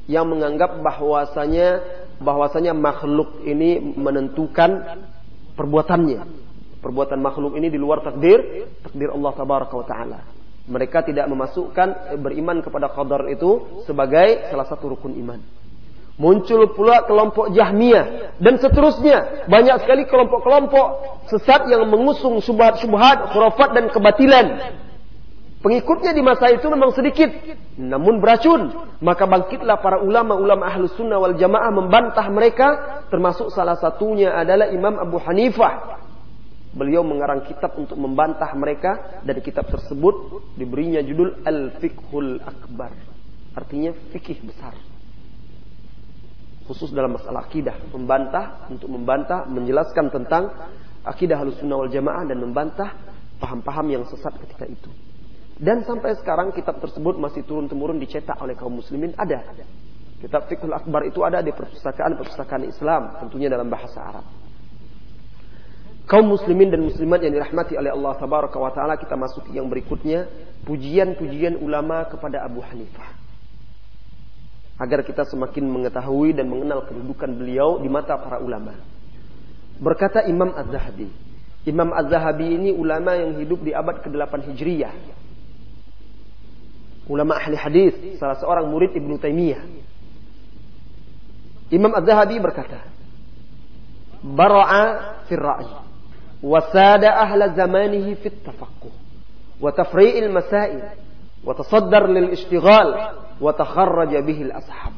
[0.08, 1.84] yang menganggap bahwasanya
[2.18, 5.04] bahwasanya makhluk ini menentukan
[5.54, 6.48] perbuatannya.
[6.82, 10.20] Perbuatan makhluk ini di luar takdir, takdir Allah tabaraka wa taala.
[10.68, 15.40] Mereka tidak memasukkan beriman kepada qadar itu sebagai salah satu rukun iman.
[16.18, 19.46] Muncul pula kelompok Jahmiyah dan seterusnya.
[19.46, 20.88] Banyak sekali kelompok-kelompok
[21.30, 24.46] sesat yang mengusung subhat-subhat, khurafat dan kebatilan.
[25.58, 27.34] Pengikutnya di masa itu memang sedikit,
[27.82, 28.94] namun beracun.
[29.02, 32.68] Maka bangkitlah para ulama-ulama ahlus sunnah wal jamaah membantah mereka,
[33.10, 35.98] termasuk salah satunya adalah Imam Abu Hanifah.
[36.78, 42.94] Beliau mengarang kitab untuk membantah mereka dan kitab tersebut diberinya judul Al-Fiqhul Akbar.
[43.58, 44.78] Artinya fikih besar
[46.68, 50.52] khusus dalam masalah akidah, membantah untuk membantah, menjelaskan tentang
[51.08, 52.92] akidah Ahlussunnah wal Jamaah dan membantah
[53.40, 54.92] paham-paham yang sesat ketika itu.
[55.58, 59.42] Dan sampai sekarang kitab tersebut masih turun-temurun dicetak oleh kaum muslimin ada.
[60.22, 64.26] Kitab Fiqhul Akbar itu ada di perpustakaan-perpustakaan Islam, tentunya dalam bahasa Arab.
[66.08, 70.30] Kaum muslimin dan muslimat yang dirahmati oleh Allah Tabaraka wa taala kita masuk yang berikutnya,
[70.64, 73.18] pujian-pujian ulama kepada Abu Hanifah
[74.78, 78.78] agar kita semakin mengetahui dan mengenal kedudukan beliau di mata para ulama.
[79.82, 81.10] Berkata Imam Az-Zahabi,
[81.66, 85.17] Imam Az-Zahabi ini ulama yang hidup di abad ke-8 Hijriyah.
[87.08, 89.64] Ulama ahli hadis, salah seorang murid Ibnu Taimiyah.
[91.72, 92.84] Imam Az-Zahabi berkata,
[94.24, 94.84] "Bara'a
[95.28, 95.72] fil ra'i
[96.44, 98.94] wa sada ahla zamanihi fit tafaqquh
[99.58, 100.84] wa tafri'il masail
[101.42, 102.90] wa tasaddar lil ishtighal
[103.42, 104.94] wa takharraja bihil ashab.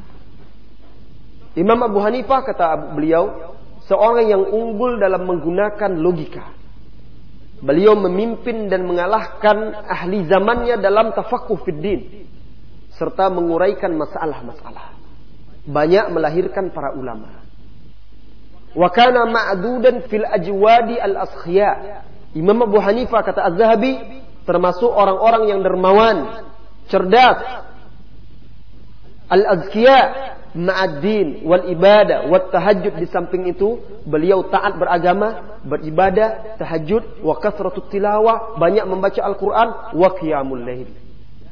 [1.56, 3.56] Imam Abu Hanifah kata beliau
[3.88, 6.59] seorang yang unggul dalam menggunakan logika.
[7.60, 12.24] Beliau memimpin dan mengalahkan ahli zamannya dalam tafakuh fiddin
[12.96, 14.96] serta menguraikan masalah-masalah.
[15.68, 17.44] Banyak melahirkan para ulama.
[18.72, 22.04] Wa kana ma'dudan fil ajwadi al-askhya.
[22.38, 26.46] Imam Abu Hanifah kata Az-Zahabi termasuk orang-orang yang dermawan,
[26.88, 27.38] cerdas,
[29.30, 30.00] Al-azkiya
[30.58, 37.86] ma'ad-din wal ibadah wat tahajud di samping itu beliau taat beragama, beribadah, tahajud, wa kasratut
[37.94, 40.90] tilawah, banyak membaca Al-Qur'an, wa qiyamul lail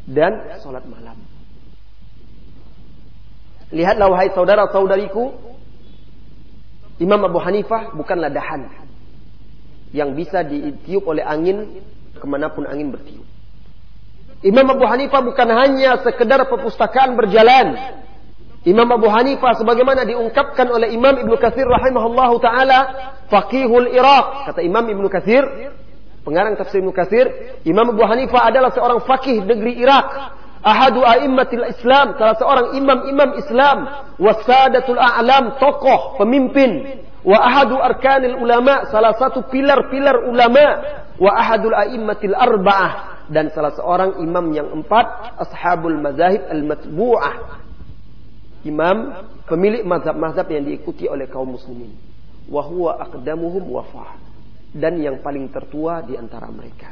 [0.08, 1.20] dan salat malam.
[3.70, 5.36] Lihatlah wahai saudara-saudariku,
[7.04, 8.72] Imam Abu Hanifah bukanlah dahan
[9.92, 11.84] yang bisa ditiup oleh angin
[12.18, 13.28] ke mana pun angin bertiup.
[14.42, 17.76] Imam Abu Hanifah bukan hanya sekedar perpustakaan berjalan.
[18.66, 22.80] Imam Abu Hanifah sebagaimana diungkapkan oleh Imam Ibnu Katsir rahimahullahu taala,
[23.30, 24.50] faqihul Iraq.
[24.50, 25.46] Kata Imam Ibnu Katsir,
[26.26, 27.26] pengarang tafsir Ibnu Katsir,
[27.64, 30.36] Imam Abu Hanifah adalah seorang fakih negeri Irak.
[30.58, 33.78] Ahadu a'immatil Islam, salah seorang imam-imam Islam,
[34.20, 40.66] wasadatul a'lam, tokoh, pemimpin, wa ahadu arkanil ulama, salah satu pilar-pilar ulama,
[41.16, 47.64] wa ahadul a'immatil arba'ah, dan salah seorang imam yang empat ashabul mazahib al-matbu'ah
[48.68, 48.98] imam
[49.48, 51.96] pemilik mazhab-mazhab yang diikuti oleh kaum muslimin.
[52.52, 54.20] Wa huwa aqdamuhum wafah
[54.76, 56.92] dan yang paling tertua di antara mereka.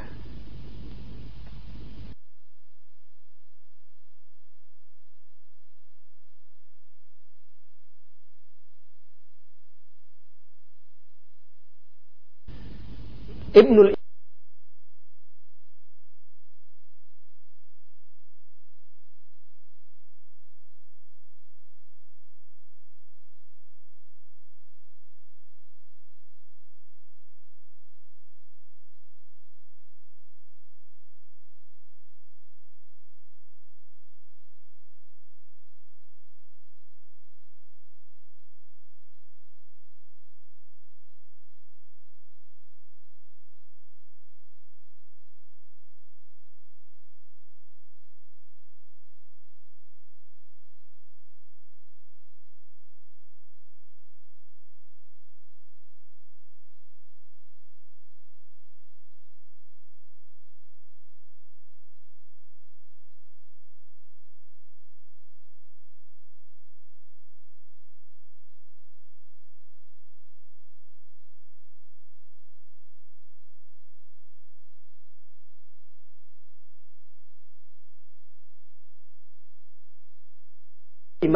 [13.56, 13.96] Ibnul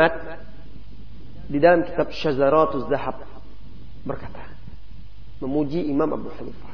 [0.00, 0.40] kalimat
[1.50, 3.20] di dalam kitab Syazaratuz Zahab
[4.08, 4.48] berkata
[5.44, 6.72] memuji Imam Abu Hanifah.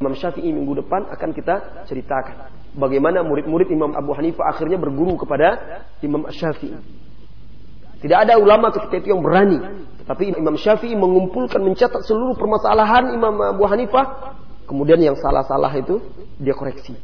[0.00, 5.84] Imam Syafi'i minggu depan akan kita ceritakan bagaimana murid-murid Imam Abu Hanifah akhirnya berguru kepada
[6.00, 6.72] Imam Syafi'i.
[8.00, 9.60] Tidak ada ulama ketika itu yang berani.
[10.00, 14.40] Tetapi Imam Syafi'i mengumpulkan, mencatat seluruh permasalahan Imam Abu Hanifah
[14.70, 15.98] Kemudian yang salah-salah itu
[16.38, 16.94] dia koreksi.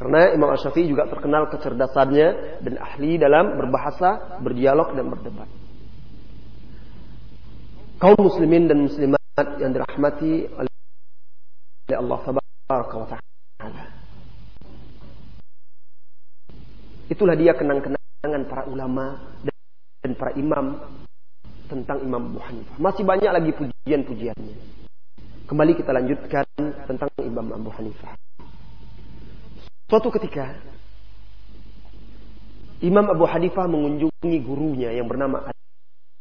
[0.00, 2.28] Karena Imam Syafi'i juga terkenal kecerdasannya
[2.64, 5.44] dan ahli dalam berbahasa, berdialog dan berdebat.
[8.00, 9.20] Kaum muslimin dan muslimat
[9.60, 10.72] yang dirahmati oleh
[11.92, 13.84] Allah Subhanahu wa taala.
[17.12, 19.36] Itulah dia kenang-kenangan para ulama
[20.00, 20.80] dan para imam
[21.68, 22.76] tentang Imam Abu Hanifah.
[22.80, 24.56] Masih banyak lagi pujian-pujiannya.
[25.44, 26.46] Kembali kita lanjutkan
[26.88, 28.29] tentang Imam Abu Hanifah.
[29.90, 30.54] Suatu ketika
[32.78, 35.50] Imam Abu Hanifah mengunjungi gurunya yang bernama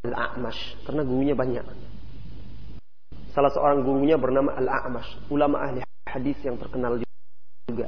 [0.09, 1.61] Al-A'mash karena gurunya banyak.
[3.29, 6.97] Salah seorang gurunya bernama Al-A'mash, ulama ahli hadis yang terkenal
[7.69, 7.87] juga.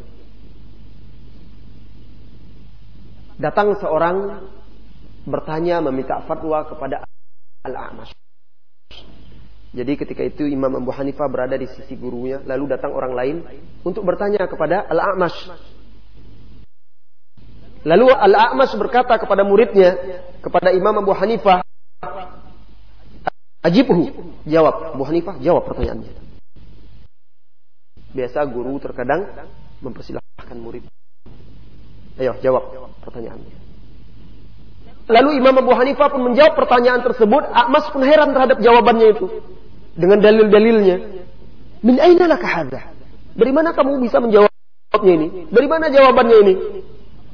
[3.42, 4.18] Datang seorang
[5.26, 7.02] bertanya meminta fatwa kepada
[7.66, 8.21] Al-A'mash.
[9.72, 13.36] Jadi ketika itu Imam Abu Hanifah berada di sisi gurunya, lalu datang orang lain
[13.88, 15.48] untuk bertanya kepada Al-A'mash.
[17.88, 19.96] Lalu Al-A'mas berkata kepada muridnya,
[20.44, 21.64] kepada Imam Abu Hanifah,
[23.62, 24.10] Ajibhu,
[24.44, 24.98] jawab.
[24.98, 26.20] Abu Hanifah jawab pertanyaannya.
[28.12, 29.24] Biasa guru terkadang
[29.80, 30.84] mempersilahkan murid.
[32.20, 33.61] Ayo jawab pertanyaannya.
[35.12, 37.44] Lalu Imam Abu Hanifah pun menjawab pertanyaan tersebut.
[37.52, 39.28] A'mas pun heran terhadap jawabannya itu.
[40.00, 40.98] Dengan dalil-dalilnya.
[41.84, 42.82] Min aina laka hadha?
[43.36, 45.28] Dari mana kamu bisa menjawabnya ini?
[45.52, 46.54] Dari mana jawabannya ini?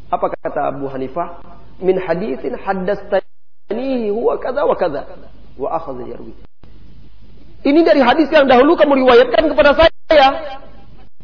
[0.09, 1.37] Apa kata Abu Hanifah?
[1.77, 5.05] Min hadithin haddastanihi huwa kada wa kada.
[5.57, 6.33] Wa akhadha yarwi.
[7.67, 10.29] Ini dari hadis yang dahulu kamu riwayatkan kepada saya.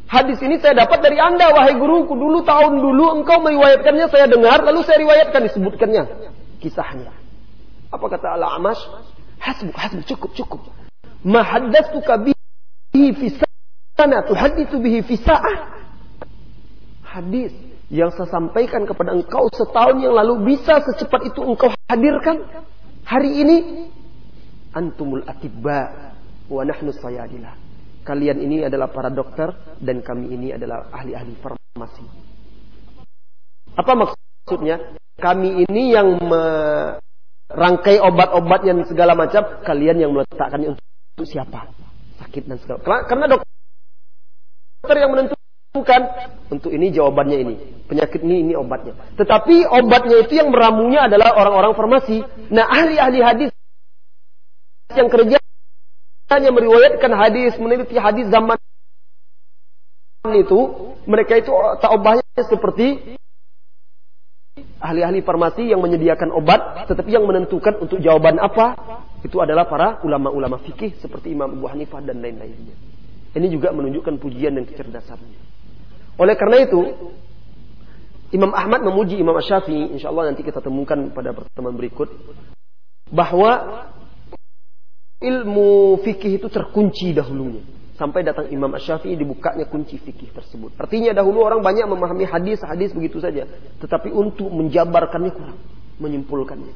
[0.09, 2.13] Hadis ini saya dapat dari anda, wahai guruku.
[2.13, 6.03] Dulu tahun dulu engkau meriwayatkannya, saya dengar, lalu saya riwayatkan, disebutkannya.
[6.63, 7.11] Kisahnya.
[7.91, 8.79] Apa kata Al-Amash?
[9.43, 10.61] Hasbuk, hasbuk, cukup, cukup.
[11.27, 13.27] Ma haddastuka bihi fi
[13.99, 15.83] sana, tuhadithu bihi fi sa'ah.
[17.03, 17.51] Hadis
[17.93, 22.41] yang saya sampaikan kepada engkau setahun yang lalu bisa secepat itu engkau hadirkan
[23.05, 23.57] hari ini
[24.73, 26.09] antumul atibba
[26.49, 27.53] wa nahnu sayadilah
[28.01, 32.05] kalian ini adalah para dokter dan kami ini adalah ahli-ahli farmasi
[33.77, 40.85] apa maksudnya kami ini yang merangkai obat-obat yang segala macam kalian yang meletakkannya untuk,
[41.29, 41.69] siapa
[42.23, 46.01] sakit dan segala karena dokter yang menentukan
[46.49, 47.55] untuk ini jawabannya ini.
[47.89, 48.93] Penyakit ini ini obatnya.
[49.17, 52.21] Tetapi obatnya itu yang meramunya adalah orang-orang farmasi.
[52.49, 53.49] Nah, ahli-ahli hadis
[54.93, 55.37] yang kerja
[56.29, 58.57] hanya meriwayatkan hadis, meneliti hadis zaman
[60.33, 60.59] itu,
[61.05, 61.51] mereka itu
[61.83, 63.17] tak obatnya seperti
[64.83, 68.75] ahli-ahli farmasi yang menyediakan obat, tetapi yang menentukan untuk jawaban apa,
[69.23, 72.75] itu adalah para ulama-ulama fikih seperti Imam Abu Hanifah dan lain-lainnya.
[73.33, 75.39] Ini juga menunjukkan pujian dan kecerdasannya.
[76.19, 76.79] Oleh karena itu,
[78.35, 82.11] Imam Ahmad memuji Imam Syafi'i, insya Allah nanti kita temukan pada pertemuan berikut,
[83.07, 83.87] bahwa
[85.23, 87.63] ilmu fikih itu terkunci dahulunya.
[87.93, 90.73] Sampai datang Imam Syafi'i dibukanya kunci fikih tersebut.
[90.81, 93.45] Artinya dahulu orang banyak memahami hadis-hadis begitu saja.
[93.77, 95.59] Tetapi untuk menjabarkannya kurang.
[96.01, 96.73] Menyimpulkannya.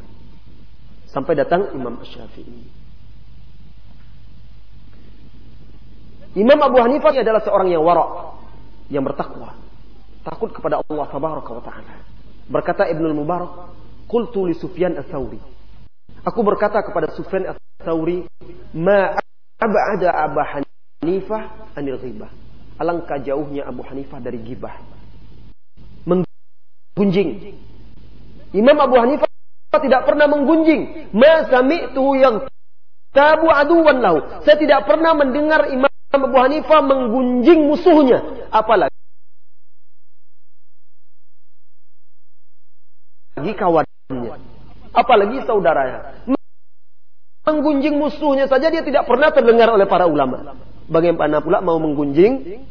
[1.10, 2.86] Sampai datang Imam Syafi'i.
[6.38, 8.38] Imam Abu Hanifah adalah seorang yang warak
[8.94, 9.58] yang bertakwa,
[10.22, 11.98] takut kepada Allah tabaraka wa taala.
[12.46, 13.74] Berkata Ibnu Mubarak,
[14.06, 15.42] "Qultu li Sufyan ats-Tsauri."
[16.24, 18.30] Aku berkata kepada Sufyan ats-Tsauri,
[18.78, 19.18] "Ma
[19.58, 24.78] ab'ada Abu Hanifah anil ghibah." Alangkah jauhnya Abu Hanifah dari gibah.
[26.06, 27.58] Menggunjing.
[28.54, 29.26] Imam Abu Hanifah
[29.82, 31.10] tidak pernah menggunjing.
[31.10, 32.46] Ma sami'tu yang
[33.10, 34.22] tabu aduwan lahu.
[34.46, 38.46] Saya tidak pernah mendengar Imam Abu Hanifah menggunjing musuhnya.
[38.54, 38.94] Apalagi
[43.58, 44.38] kawannya.
[44.94, 46.30] Apalagi saudaranya.
[47.42, 50.54] Menggunjing musuhnya saja dia tidak pernah terdengar oleh para ulama.
[50.88, 52.64] Bagaimana pula mau menggunjing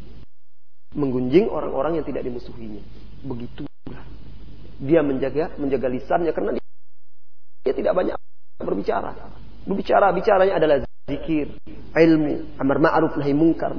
[0.97, 2.81] menggunjing orang-orang yang tidak dimusuhinya.
[3.21, 3.67] Begitu
[4.77, 6.65] dia menjaga menjaga lisannya karena dia,
[7.65, 8.15] dia tidak banyak
[8.61, 9.13] berbicara.
[9.65, 10.75] Berbicara bicaranya adalah
[11.09, 11.57] zikir,
[11.97, 13.73] ilmu, amar ma'ruf nahi munkar,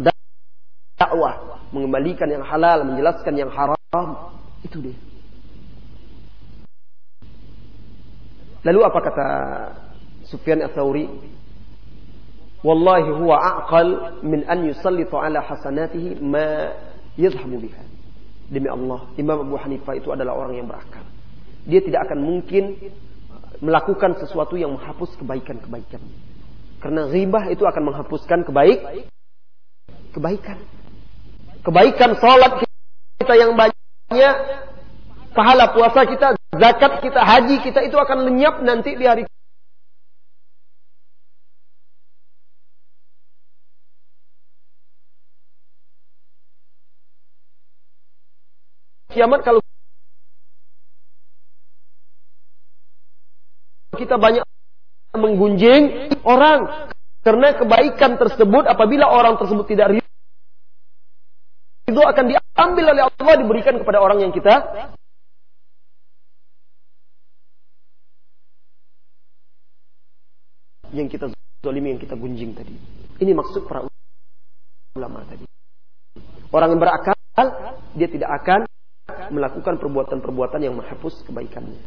[0.98, 4.09] dakwah, mengembalikan yang halal, menjelaskan yang haram.
[4.66, 4.98] Itu dia.
[8.66, 9.28] Lalu apa kata
[10.27, 11.06] Sufyan Ats-Tsauri?
[12.59, 16.74] Wallahi huwa aqal min an yusallitu ala hasanatihi ma
[17.14, 17.82] yadhhabu biha.
[18.48, 21.05] Demi Allah, Imam Abu Hanifah itu adalah orang yang berakal.
[21.68, 22.80] Dia tidak akan mungkin
[23.60, 26.01] melakukan sesuatu yang menghapus kebaikan-kebaikan.
[26.78, 28.80] Karena ghibah itu akan menghapuskan kebaik
[30.14, 30.59] kebaikan.
[31.62, 32.64] Kebaikan salat
[33.18, 34.36] kita yang banyak
[35.35, 39.28] pahala puasa kita, zakat kita, haji kita itu akan lenyap nanti di hari
[49.19, 49.59] kiamat kalau
[53.99, 54.47] kita banyak
[55.19, 56.86] menggunjing orang
[57.27, 60.07] karena kebaikan tersebut apabila orang tersebut tidak ridho
[61.90, 64.55] itu akan diambil oleh Allah diberikan kepada orang yang kita
[70.95, 71.32] yang kita
[71.65, 72.73] zolimi, yang kita gunjing tadi.
[73.19, 73.85] Ini maksud para
[74.97, 75.45] ulama tadi.
[76.49, 77.16] Orang yang berakal,
[77.93, 78.68] dia tidak akan
[79.30, 81.84] melakukan perbuatan-perbuatan yang menghapus kebaikannya.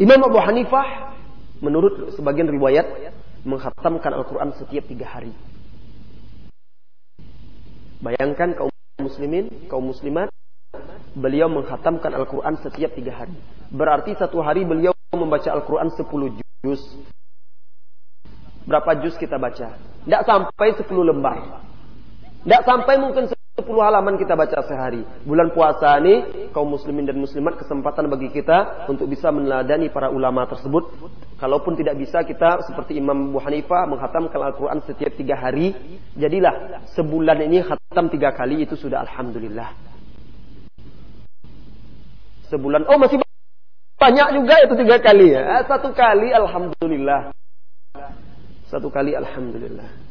[0.00, 1.12] Imam Abu Hanifah,
[1.60, 3.12] menurut sebagian riwayat,
[3.44, 5.32] menghatamkan Al-Quran setiap tiga hari.
[8.00, 10.32] Bayangkan kaum muslimin, kaum muslimat,
[11.12, 13.36] beliau menghatamkan Al-Quran setiap tiga hari.
[13.68, 16.82] Berarti satu hari beliau membaca Al-Quran 10 juz.
[18.64, 19.76] Berapa juz kita baca?
[19.76, 21.60] Tidak sampai 10 lembar.
[22.40, 23.28] Tidak sampai mungkin
[23.58, 25.02] 10 halaman kita baca sehari.
[25.26, 30.46] Bulan puasa ini, kaum muslimin dan muslimat kesempatan bagi kita untuk bisa meneladani para ulama
[30.46, 30.86] tersebut.
[31.36, 35.74] Kalaupun tidak bisa kita seperti Imam Abu Hanifah menghatamkan Al-Quran setiap tiga hari.
[36.14, 39.74] Jadilah sebulan ini khatam tiga kali itu sudah Alhamdulillah.
[42.50, 43.22] Sebulan, oh masih
[44.00, 45.60] banyak juga itu tiga kali ya.
[45.60, 47.30] Eh, satu kali alhamdulillah.
[48.66, 50.09] Satu kali alhamdulillah.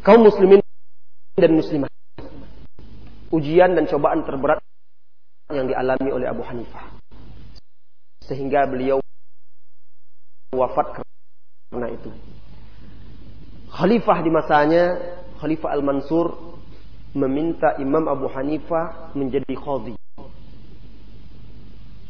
[0.00, 0.64] Kaum muslimin
[1.36, 1.92] dan muslimah.
[3.30, 4.58] Ujian dan cobaan terberat
[5.52, 6.96] yang dialami oleh Abu Hanifah.
[8.24, 9.02] Sehingga beliau
[10.56, 11.04] wafat
[11.70, 12.10] karena itu.
[13.70, 14.84] Khalifah di masanya,
[15.38, 16.58] Khalifah Al-Mansur
[17.14, 19.94] meminta Imam Abu Hanifah menjadi khadhi.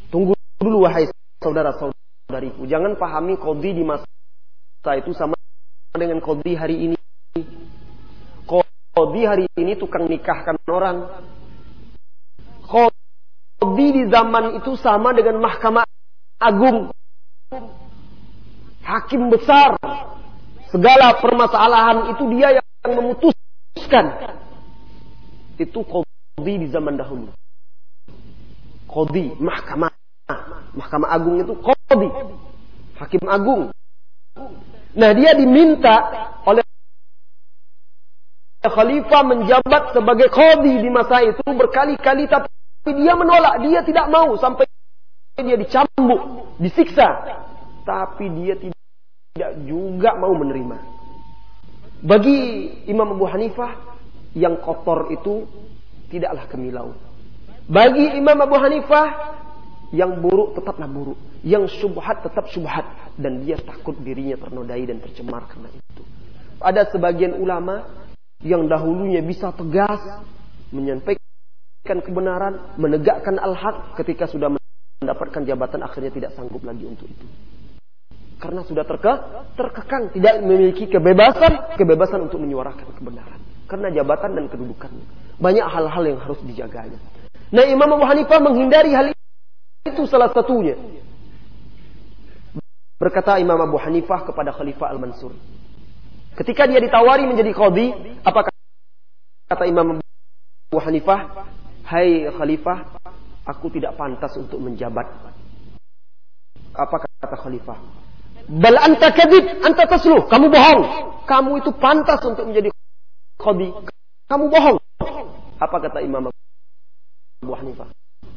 [0.09, 1.11] Tunggu dulu wahai
[1.43, 4.07] saudara-saudariku, jangan pahami khadhi di masa
[4.97, 5.35] itu sama
[5.93, 6.97] dengan khadhi hari ini.
[9.01, 11.25] Khadhi hari ini tukang nikahkan orang.
[12.69, 15.89] Khadhi di zaman itu sama dengan mahkamah
[16.37, 16.93] agung.
[18.85, 19.73] Hakim besar.
[20.69, 24.05] Segala permasalahan itu dia yang memutuskan
[25.57, 27.33] itu kodi di zaman dahulu.
[28.85, 29.89] Kodi, mahkamah.
[30.77, 32.09] Mahkamah agung itu kodi.
[33.01, 33.73] Hakim agung.
[34.93, 36.05] Nah dia diminta
[36.45, 36.61] oleh
[38.69, 42.49] khalifah menjabat sebagai kodi di masa itu berkali-kali tapi
[42.93, 43.61] dia menolak.
[43.65, 44.69] Dia tidak mau sampai
[45.41, 47.41] dia dicambuk, disiksa.
[47.81, 50.77] Tapi dia tidak juga mau menerima.
[52.01, 52.37] Bagi
[52.89, 53.77] Imam Abu Hanifah
[54.33, 55.45] yang kotor itu
[56.09, 56.93] tidaklah kemilau.
[57.69, 59.07] Bagi Imam Abu Hanifah,
[59.93, 61.17] yang buruk tetaplah buruk.
[61.45, 62.85] Yang syubhat tetap syubhat.
[63.17, 66.03] Dan dia takut dirinya ternodai dan tercemar karena itu.
[66.61, 67.85] Ada sebagian ulama
[68.41, 70.01] yang dahulunya bisa tegas
[70.73, 74.53] menyampaikan kebenaran, menegakkan al-haq ketika sudah
[75.01, 77.25] mendapatkan jabatan akhirnya tidak sanggup lagi untuk itu.
[78.41, 79.13] Karena sudah terke,
[79.53, 83.41] terkekang, tidak memiliki kebebasan, kebebasan untuk menyuarakan kebenaran
[83.71, 85.07] karena jabatan dan kedudukannya.
[85.39, 86.99] Banyak hal-hal yang harus dijaganya.
[87.55, 89.15] Nah Imam Abu Hanifah menghindari hal
[89.87, 90.75] itu salah satunya.
[92.99, 95.31] Berkata Imam Abu Hanifah kepada Khalifah Al-Mansur.
[96.31, 97.91] Ketika dia ditawari menjadi qadhi,
[98.23, 98.47] apa
[99.51, 101.49] kata Imam Abu Hanifah?
[101.83, 102.77] Hai Khalifah,
[103.43, 105.11] aku tidak pantas untuk menjabat.
[106.71, 107.77] Apa kata Khalifah?
[108.47, 110.23] Bal anta kadib, anta tasluh.
[110.31, 110.81] Kamu bohong.
[111.27, 112.71] Kamu itu pantas untuk menjadi
[113.41, 113.73] Khodi,
[114.29, 114.77] kamu bohong.
[115.57, 117.89] Apa kata Imam Abu Hanifah?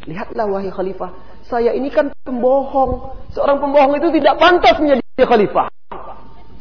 [0.05, 1.17] Lihatlah wahai khalifah,
[1.49, 3.17] saya ini kan pembohong.
[3.33, 5.69] Seorang pembohong itu tidak pantas menjadi khalifah.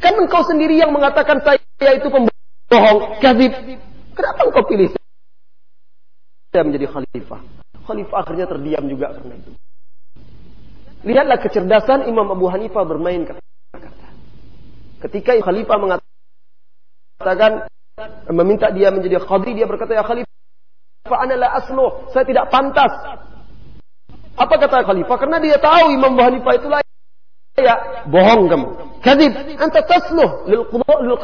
[0.04, 3.56] Kan engkau sendiri yang mengatakan saya itu pembohong, kadib.
[4.12, 4.92] Kenapa engkau pilih
[6.52, 7.40] saya menjadi khalifah?
[7.88, 9.50] Khalifah akhirnya terdiam juga karena itu.
[11.08, 14.08] Lihatlah kecerdasan Imam Abu Hanifah bermain kata-kata.
[15.08, 17.52] Ketika khalifah mengatakan
[18.28, 22.12] meminta dia menjadi khadri, dia berkata, Ya khalifah, ana la asluh.
[22.12, 22.92] Saya tidak pantas.
[24.36, 25.16] Apa kata khalifah?
[25.16, 26.93] Karena dia tahu Imam Abu Hanifah itu ya
[28.10, 28.68] bohong kamu.
[29.04, 31.14] Kadib, anta tasluh lil qada lil.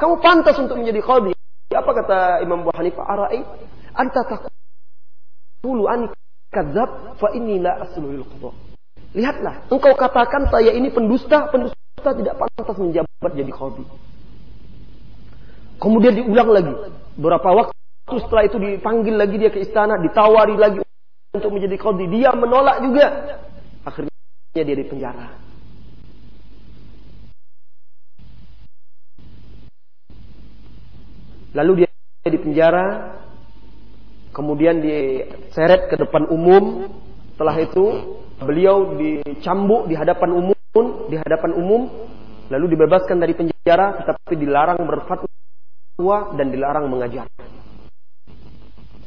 [0.00, 1.32] Kamu pantas untuk menjadi qadhi.
[1.74, 3.04] Apa kata Imam Abu Hanifah?
[3.04, 3.42] Arai
[3.92, 6.08] anta taqulu an
[6.48, 8.50] kadzab fa inni la asluh lil qada.
[9.16, 13.84] Lihatlah, engkau katakan saya ini pendusta, pendusta tidak pantas menjabat jadi qadhi.
[15.76, 16.74] Kemudian diulang lagi.
[17.16, 20.80] Berapa waktu setelah itu dipanggil lagi dia ke istana, ditawari lagi
[21.36, 22.04] untuk menjadi qadhi.
[22.08, 23.06] Dia menolak juga.
[23.84, 24.12] Akhirnya
[24.56, 25.45] dia di penjara.
[31.56, 31.88] Lalu dia
[32.28, 33.16] di penjara,
[34.36, 36.92] kemudian diseret ke depan umum.
[37.32, 37.84] Setelah itu
[38.44, 41.88] beliau dicambuk di hadapan umum, di hadapan umum,
[42.52, 47.24] lalu dibebaskan dari penjara, tetapi dilarang berfatwa dan dilarang mengajar.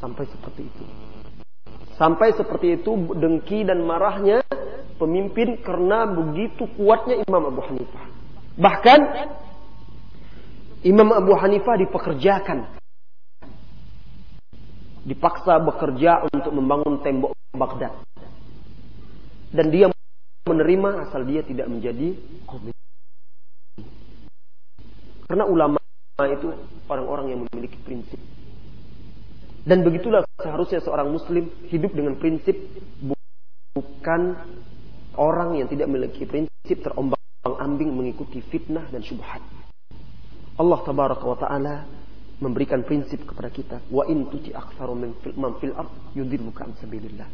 [0.02, 0.84] Sampai seperti itu.
[2.00, 4.40] Sampai seperti itu dengki dan marahnya
[4.96, 8.06] pemimpin karena begitu kuatnya Imam Abu Hanifah.
[8.56, 9.00] Bahkan
[10.80, 12.80] Imam Abu Hanifah dipekerjakan.
[15.04, 17.92] Dipaksa bekerja untuk membangun tembok Baghdad.
[19.52, 19.92] Dan dia
[20.48, 22.16] menerima asal dia tidak menjadi
[22.46, 22.78] komitmen.
[25.28, 25.78] Karena ulama
[26.24, 26.54] itu
[26.88, 28.22] orang-orang yang memiliki prinsip.
[29.68, 32.56] Dan begitulah seharusnya seorang muslim hidup dengan prinsip
[33.76, 34.34] bukan
[35.20, 39.59] orang yang tidak memiliki prinsip terombang-ambing mengikuti fitnah dan syubhat.
[40.60, 41.76] Allah tabaraka wa taala
[42.44, 47.28] memberikan prinsip kepada kita wa in tuti aktsaru min fil ard yudilluka an sabilillah.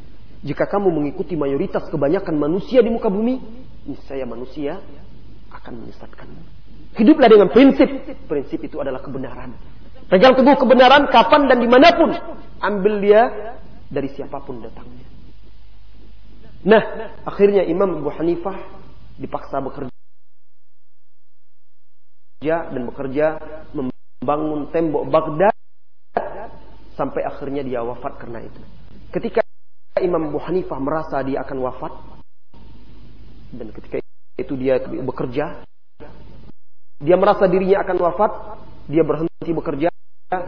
[0.46, 3.42] Jika kamu mengikuti mayoritas kebanyakan manusia di muka bumi,
[3.90, 4.78] niscaya manusia
[5.50, 6.42] akan menyesatkanmu.
[7.02, 7.90] Hiduplah dengan prinsip.
[8.30, 9.58] Prinsip itu adalah kebenaran.
[10.06, 12.14] Pegang teguh kebenaran kapan dan di mana pun.
[12.62, 13.22] Ambil dia
[13.90, 15.06] dari siapa pun datangnya.
[16.66, 16.84] Nah,
[17.26, 18.58] akhirnya Imam Abu Hanifah
[19.18, 19.95] dipaksa bekerja
[22.42, 23.40] dan bekerja
[23.72, 25.56] membangun tembok Baghdad
[26.96, 28.62] sampai akhirnya dia wafat karena itu.
[29.12, 29.44] Ketika
[30.00, 31.94] Imam Abu Hanifah merasa dia akan wafat
[33.56, 34.04] dan ketika
[34.36, 35.64] itu dia bekerja
[37.00, 38.32] dia merasa dirinya akan wafat
[38.92, 39.88] dia berhenti bekerja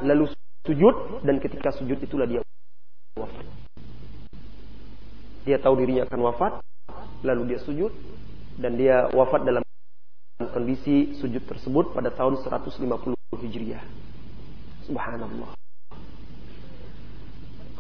[0.04, 0.28] lalu
[0.68, 2.44] sujud dan ketika sujud itulah dia
[3.16, 3.46] wafat.
[5.48, 6.60] Dia tahu dirinya akan wafat,
[7.24, 7.92] lalu dia sujud
[8.60, 9.64] dan dia wafat dalam
[10.38, 12.86] kondisi sujud tersebut pada tahun 150
[13.42, 13.82] Hijriah.
[14.86, 15.58] Subhanallah.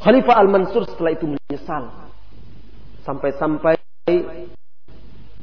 [0.01, 1.89] Khalifah Al-Mansur setelah itu menyesal.
[3.05, 3.77] Sampai-sampai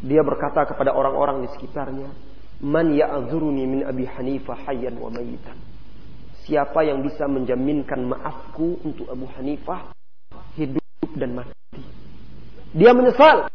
[0.04, 2.10] dia berkata kepada orang-orang di sekitarnya,
[2.60, 5.56] "Man ya'dzuruni min Abi Hanifah hayyan wa mayitan?"
[6.44, 9.96] Siapa yang bisa menjaminkan maafku untuk Abu Hanifah
[10.60, 11.56] hidup dan mati?
[12.76, 13.48] Dia menyesal.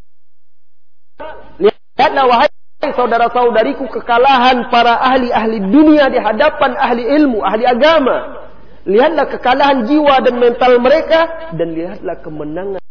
[1.60, 8.48] Lihatlah wahai saudara-saudariku kekalahan para ahli-ahli dunia di hadapan ahli ilmu, ahli agama.
[8.88, 12.82] Lihatlah kekalahan jiwa dan mental mereka dan lihatlah kemenangan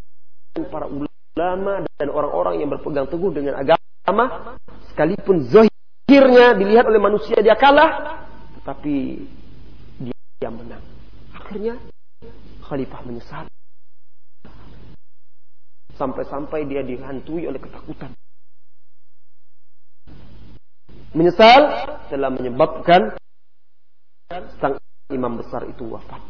[0.68, 4.56] para ulama dan orang-orang yang berpegang teguh dengan agama
[4.92, 8.20] sekalipun zahirnya dilihat oleh manusia dia kalah
[8.60, 9.24] tetapi
[10.38, 10.84] yang menang.
[11.34, 11.74] Akhirnya
[12.62, 13.44] khalifah menyesal.
[15.98, 18.14] Sampai-sampai dia dihantui oleh ketakutan.
[21.16, 21.60] Menyesal
[22.12, 23.16] telah menyebabkan
[24.60, 24.76] sang
[25.08, 26.20] imam besar itu wafat.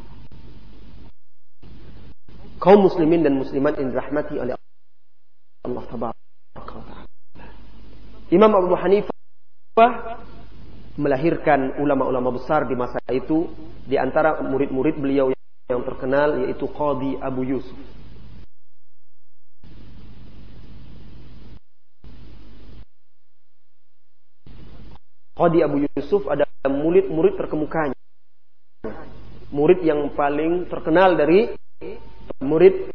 [2.63, 4.55] Kaum muslimin dan muslimat yang dirahmati oleh
[5.67, 6.99] Allah Taala.
[8.29, 9.93] Imam Abu Hanifah
[10.99, 13.51] melahirkan ulama-ulama besar di masa itu
[13.87, 15.31] di antara murid-murid beliau
[15.71, 17.98] yang terkenal yaitu Qadi Abu Yusuf.
[25.39, 27.95] Qadi Abu Yusuf adalah murid-murid terkemukanya.
[29.55, 31.55] Murid yang paling terkenal dari
[32.43, 32.91] murid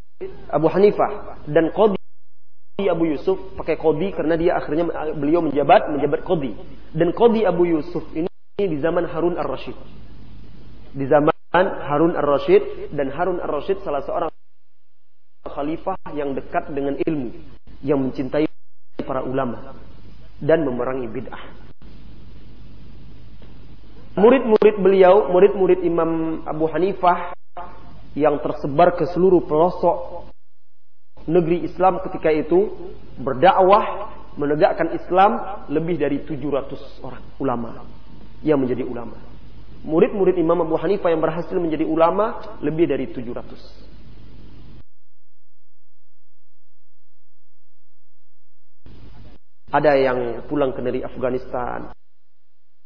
[0.51, 1.39] Abu Hanifah.
[1.47, 2.03] Dan Qadi
[2.91, 6.57] Abu Yusuf pakai kodi karena dia akhirnya beliau menjabat menjabat kodi
[6.89, 9.77] dan kodi Abu Yusuf ini di zaman Harun ar-Rasyid
[10.97, 11.31] di zaman
[11.85, 14.33] Harun ar-Rasyid dan Harun ar-Rasyid salah seorang
[15.45, 17.29] khalifah yang dekat dengan ilmu
[17.85, 18.49] yang mencintai
[19.05, 19.77] para ulama
[20.41, 21.62] dan memerangi bid'ah
[24.13, 27.33] murid-murid beliau murid-murid Imam Abu Hanifah
[28.13, 30.29] yang tersebar ke seluruh pelosok
[31.25, 37.85] negeri Islam ketika itu berdakwah menegakkan Islam lebih dari 700 orang ulama
[38.45, 39.17] yang menjadi ulama.
[39.83, 43.83] Murid-murid Imam Abu Hanifah yang berhasil menjadi ulama lebih dari 700.
[49.73, 51.89] Ada yang pulang ke negeri Afghanistan,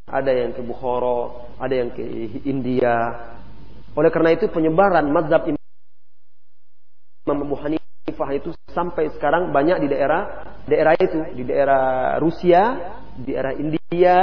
[0.08, 2.02] ada yang ke Bukhara, ada yang ke
[2.48, 2.96] India.
[3.92, 5.48] Oleh karena itu penyebaran mazhab
[7.28, 12.62] Imam Abu Hanifah itu sampai sekarang banyak di daerah daerah itu, di daerah Rusia,
[13.20, 14.16] di daerah India,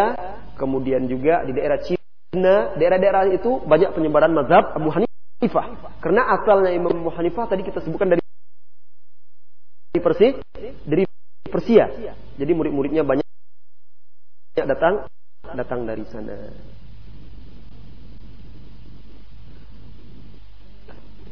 [0.57, 5.99] kemudian juga di daerah Cina daerah-daerah itu banyak penyebaran mazhab Abu Hanifah.
[6.01, 8.21] Karena asalnya Imam Abu Hanifah tadi kita sebutkan dari
[9.95, 10.35] Persia,
[10.83, 11.03] dari
[11.47, 11.87] Persia.
[12.35, 13.23] Jadi murid-muridnya banyak
[14.55, 15.07] datang
[15.53, 16.49] datang dari sana.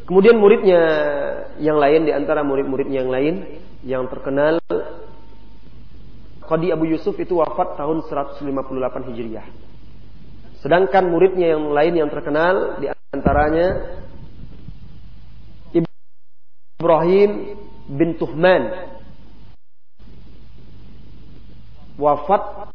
[0.03, 0.81] Kemudian muridnya
[1.63, 3.35] yang lain di antara murid-muridnya yang lain
[3.87, 4.59] yang terkenal
[6.43, 9.47] Qadi Abu Yusuf itu wafat tahun 158 Hijriah.
[10.59, 13.99] Sedangkan muridnya yang lain yang terkenal di antaranya
[16.83, 17.31] Ibrahim
[17.87, 18.91] bin Tuhman
[21.95, 22.72] wafat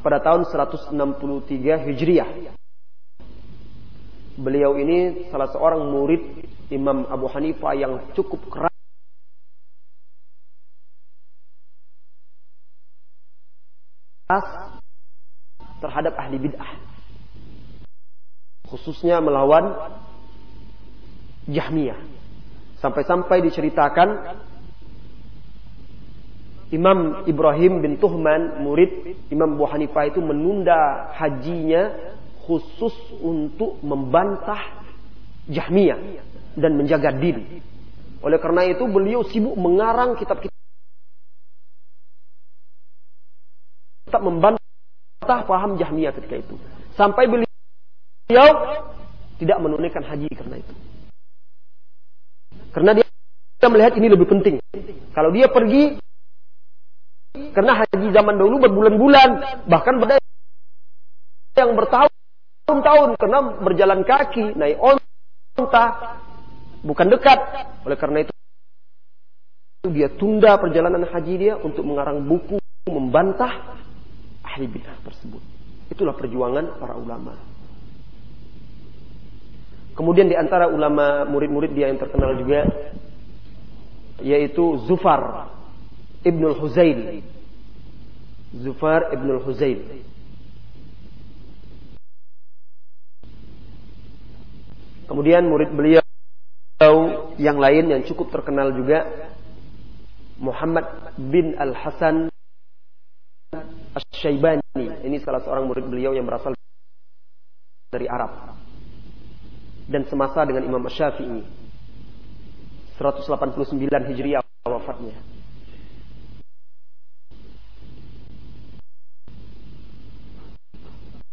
[0.00, 0.96] pada tahun 163
[1.88, 2.30] Hijriah.
[4.40, 8.72] Beliau ini salah seorang murid Imam Abu Hanifah yang cukup keras
[15.82, 16.72] terhadap ahli bid'ah.
[18.70, 19.98] Khususnya melawan
[21.50, 21.98] Jahmiyah.
[22.78, 24.08] Sampai-sampai diceritakan
[26.70, 31.90] Imam Ibrahim bin Tuhman, murid Imam Abu Hanifah itu menunda hajinya
[32.46, 34.86] khusus untuk membantah
[35.50, 35.98] Jahmiyah
[36.54, 37.58] dan menjaga diri.
[38.22, 40.54] Oleh karena itu beliau sibuk mengarang kitab-kitab
[44.22, 46.54] membantah paham Jahmiyah ketika itu.
[46.94, 48.48] Sampai beliau
[49.42, 50.74] tidak menunaikan haji karena itu.
[52.70, 54.62] Karena dia melihat ini lebih penting.
[55.10, 55.98] Kalau dia pergi
[57.30, 59.28] karena haji zaman dulu berbulan-bulan,
[59.70, 60.18] bahkan pada
[61.54, 65.86] yang bertahun-tahun karena berjalan kaki, naik onta,
[66.82, 67.38] bukan dekat.
[67.86, 68.32] Oleh karena itu
[69.90, 72.58] dia tunda perjalanan haji dia untuk mengarang buku
[72.90, 73.78] membantah
[74.42, 75.42] ahli bidah tersebut.
[75.90, 77.34] Itulah perjuangan para ulama.
[79.94, 82.64] Kemudian di antara ulama murid-murid dia yang terkenal juga
[84.20, 85.59] yaitu Zufar
[86.20, 87.24] Ibnul Huzail.
[88.50, 90.04] Zufar Ibnul Huzail.
[95.08, 96.02] Kemudian murid beliau
[97.34, 99.04] yang lain yang cukup terkenal juga
[100.38, 100.86] Muhammad
[101.18, 102.30] bin Al Hasan
[103.90, 105.02] Asy-Syaibani.
[105.02, 106.54] Ini salah seorang murid beliau yang berasal
[107.90, 108.54] dari Arab.
[109.90, 111.42] Dan semasa dengan Imam Syafi'i.
[113.00, 115.39] 189 Hijriah wafatnya.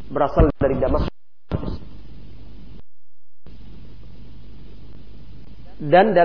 [0.07, 1.17] Berasal dari Damaskus
[5.77, 6.17] Dan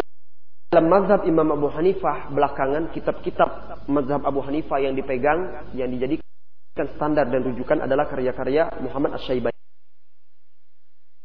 [0.72, 7.28] dalam mazhab Imam Abu Hanifah belakangan kitab-kitab mazhab Abu Hanifah yang dipegang yang dijadikan standar
[7.28, 9.52] dan rujukan adalah karya-karya Muhammad Asy-Syaibani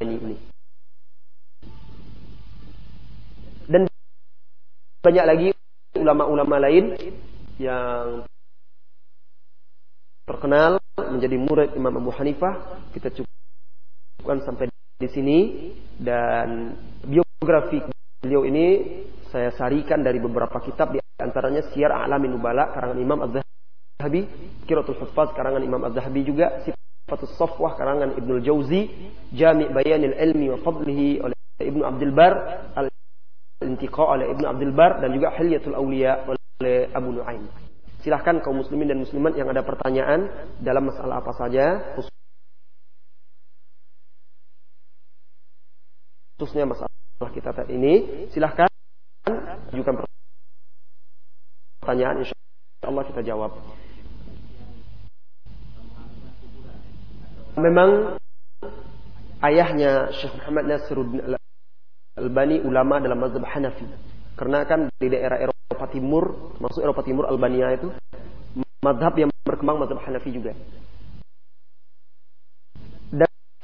[0.04, 0.36] ini.
[3.72, 3.88] Dan
[5.00, 5.48] banyak lagi
[5.96, 7.00] ulama-ulama lain
[7.64, 8.28] yang
[10.28, 12.82] terkenal menjadi murid Imam Abu Hanifah.
[12.94, 14.66] Kita cukupkan sampai
[14.98, 15.40] di sini.
[15.98, 17.82] Dan biografi
[18.18, 18.82] Beliau ini
[19.30, 20.90] saya sarikan dari beberapa kitab.
[20.90, 24.26] Di antaranya Syiar A'lamin Nubala karangan Imam Az-Zahabi,
[24.66, 28.90] Qiratul Huffaz karangan Imam Az-Zahabi juga, Sifatus Safwah karangan Ibnu Jauzi,
[29.38, 32.34] Jami' Bayanil Ilmi wa Fadlihi oleh Ibnu Abdul Bar,
[32.74, 34.98] Al-Intiqa oleh Ibnu Abdul Bar.
[34.98, 37.67] Dan juga Hilyatul Auliya oleh Abu Nuaim.
[38.08, 40.32] Silahkan kaum muslimin dan muslimat yang ada pertanyaan
[40.64, 41.92] dalam masalah apa saja,
[46.40, 46.88] khususnya masalah
[47.36, 48.72] kita ini silahkan
[49.76, 50.08] ajukan
[51.84, 52.32] pertanyaan insya
[52.88, 53.60] Allah kita jawab.
[57.60, 58.16] Memang
[59.44, 61.36] ayahnya Syekh Muhammad Nasiruddin
[62.16, 63.84] Albani ulama dalam mazhab Hanafi.
[64.40, 67.94] Karena kan di daerah Eropa Timur masuk Eropa Timur Albania itu
[68.82, 70.58] mazhab yang berkembang mazhab Hanafi juga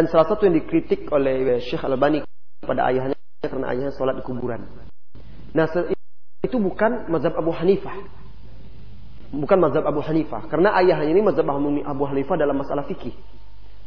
[0.03, 2.27] dan salah satu yang dikritik oleh Syekh Albani
[2.60, 4.68] pada ayahnya karena ayahnya sholat di kuburan.
[5.56, 5.64] Nah
[6.44, 7.95] itu bukan mazhab Abu Hanifah.
[9.31, 10.52] Bukan mazhab Abu Hanifah.
[10.52, 11.48] Karena ayahnya ini mazhab
[11.88, 13.15] Abu Hanifah dalam masalah fikih.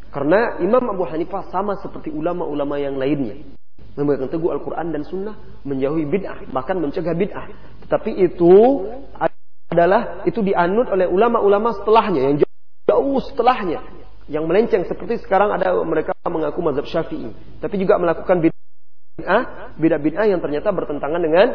[0.09, 3.37] Karena Imam Abu Hanifah sama seperti ulama-ulama yang lainnya.
[3.97, 5.37] Memegang teguh Al-Quran dan Sunnah.
[5.65, 6.49] Menjauhi bid'ah.
[6.53, 7.47] Bahkan mencegah bid'ah.
[7.87, 8.85] Tetapi itu
[9.67, 12.21] adalah itu dianut oleh ulama-ulama setelahnya.
[12.33, 12.49] Yang
[12.89, 13.81] jauh setelahnya.
[14.27, 17.31] Yang melenceng seperti sekarang ada mereka mengaku mazhab syafi'i.
[17.63, 18.57] Tapi juga melakukan bid'ah
[19.17, 19.43] bid'ah,
[19.81, 21.47] bid'ah bid'ah yang ternyata bertentangan dengan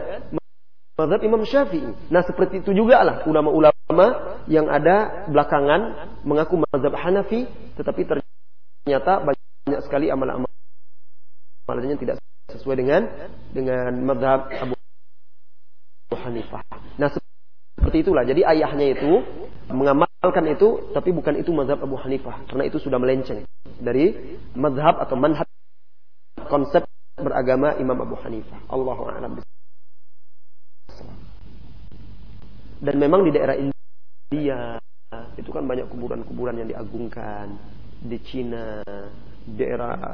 [0.98, 2.10] mazhab Imam Syafi'i.
[2.10, 7.46] Nah, seperti itu juga lah ulama-ulama yang ada belakangan mengaku mazhab Hanafi
[7.78, 10.42] tetapi ternyata banyak sekali amalan
[11.72, 12.20] amalannya tidak
[12.52, 13.08] sesuai dengan
[13.56, 14.76] dengan madhab Abu
[16.12, 16.60] Hanifah.
[17.00, 17.08] Nah
[17.80, 18.28] seperti itulah.
[18.28, 19.24] Jadi ayahnya itu
[19.72, 23.48] mengamalkan itu, tapi bukan itu madhab Abu Hanifah, karena itu sudah melenceng
[23.80, 25.48] dari madhab atau manhaj
[26.52, 26.84] konsep
[27.16, 28.60] beragama Imam Abu Hanifah.
[28.68, 29.40] Allahu a'lam.
[32.82, 34.76] Dan memang di daerah India
[35.40, 37.56] itu kan banyak kuburan-kuburan yang diagungkan
[38.02, 38.82] di Cina,
[39.46, 40.12] daerah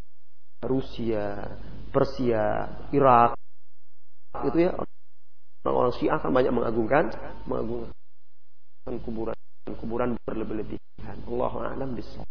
[0.64, 1.58] Rusia,
[1.94, 2.46] Persia,
[2.90, 3.38] Irak,
[4.46, 4.72] itu ya
[5.66, 7.06] orang-orang Syiah kan banyak mengagungkan,
[7.46, 9.38] mengagungkan kuburan
[9.76, 11.18] kuburan berlebih-lebihan.
[11.28, 12.30] Allah a'lam bishawab.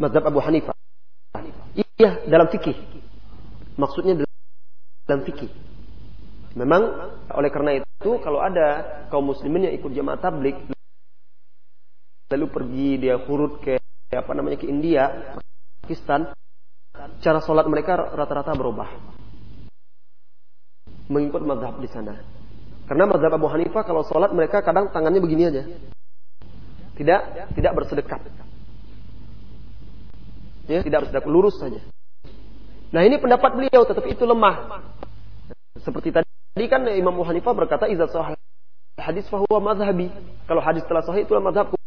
[0.00, 0.76] Mazhab Abu Hanifah.
[1.76, 2.76] Iya, dalam fikih.
[3.76, 4.24] Maksudnya
[5.04, 5.48] dalam fikih.
[6.56, 6.82] Memang
[7.30, 10.56] oleh karena itu kalau ada kaum muslimin yang ikut jamaah tablik
[12.30, 13.78] lalu pergi dia hurut ke
[14.10, 15.38] apa namanya ke India,
[15.86, 16.34] Pakistan,
[17.22, 18.90] cara sholat mereka rata-rata berubah.
[21.10, 22.18] Mengikut mazhab di sana.
[22.90, 25.62] Karena mazhab Abu Hanifah kalau sholat mereka kadang tangannya begini aja.
[26.98, 27.20] Tidak
[27.54, 28.20] tidak bersedekap.
[30.66, 31.78] Ya, tidak bersedekap lurus saja.
[32.90, 34.82] Nah ini pendapat beliau tetapi itu lemah.
[35.78, 38.34] Seperti tadi kan Imam Abu Hanifah berkata iza sahih
[38.98, 40.10] hadis fahuwa madhabi.
[40.50, 41.78] Kalau hadis telah sahih itulah madhabku.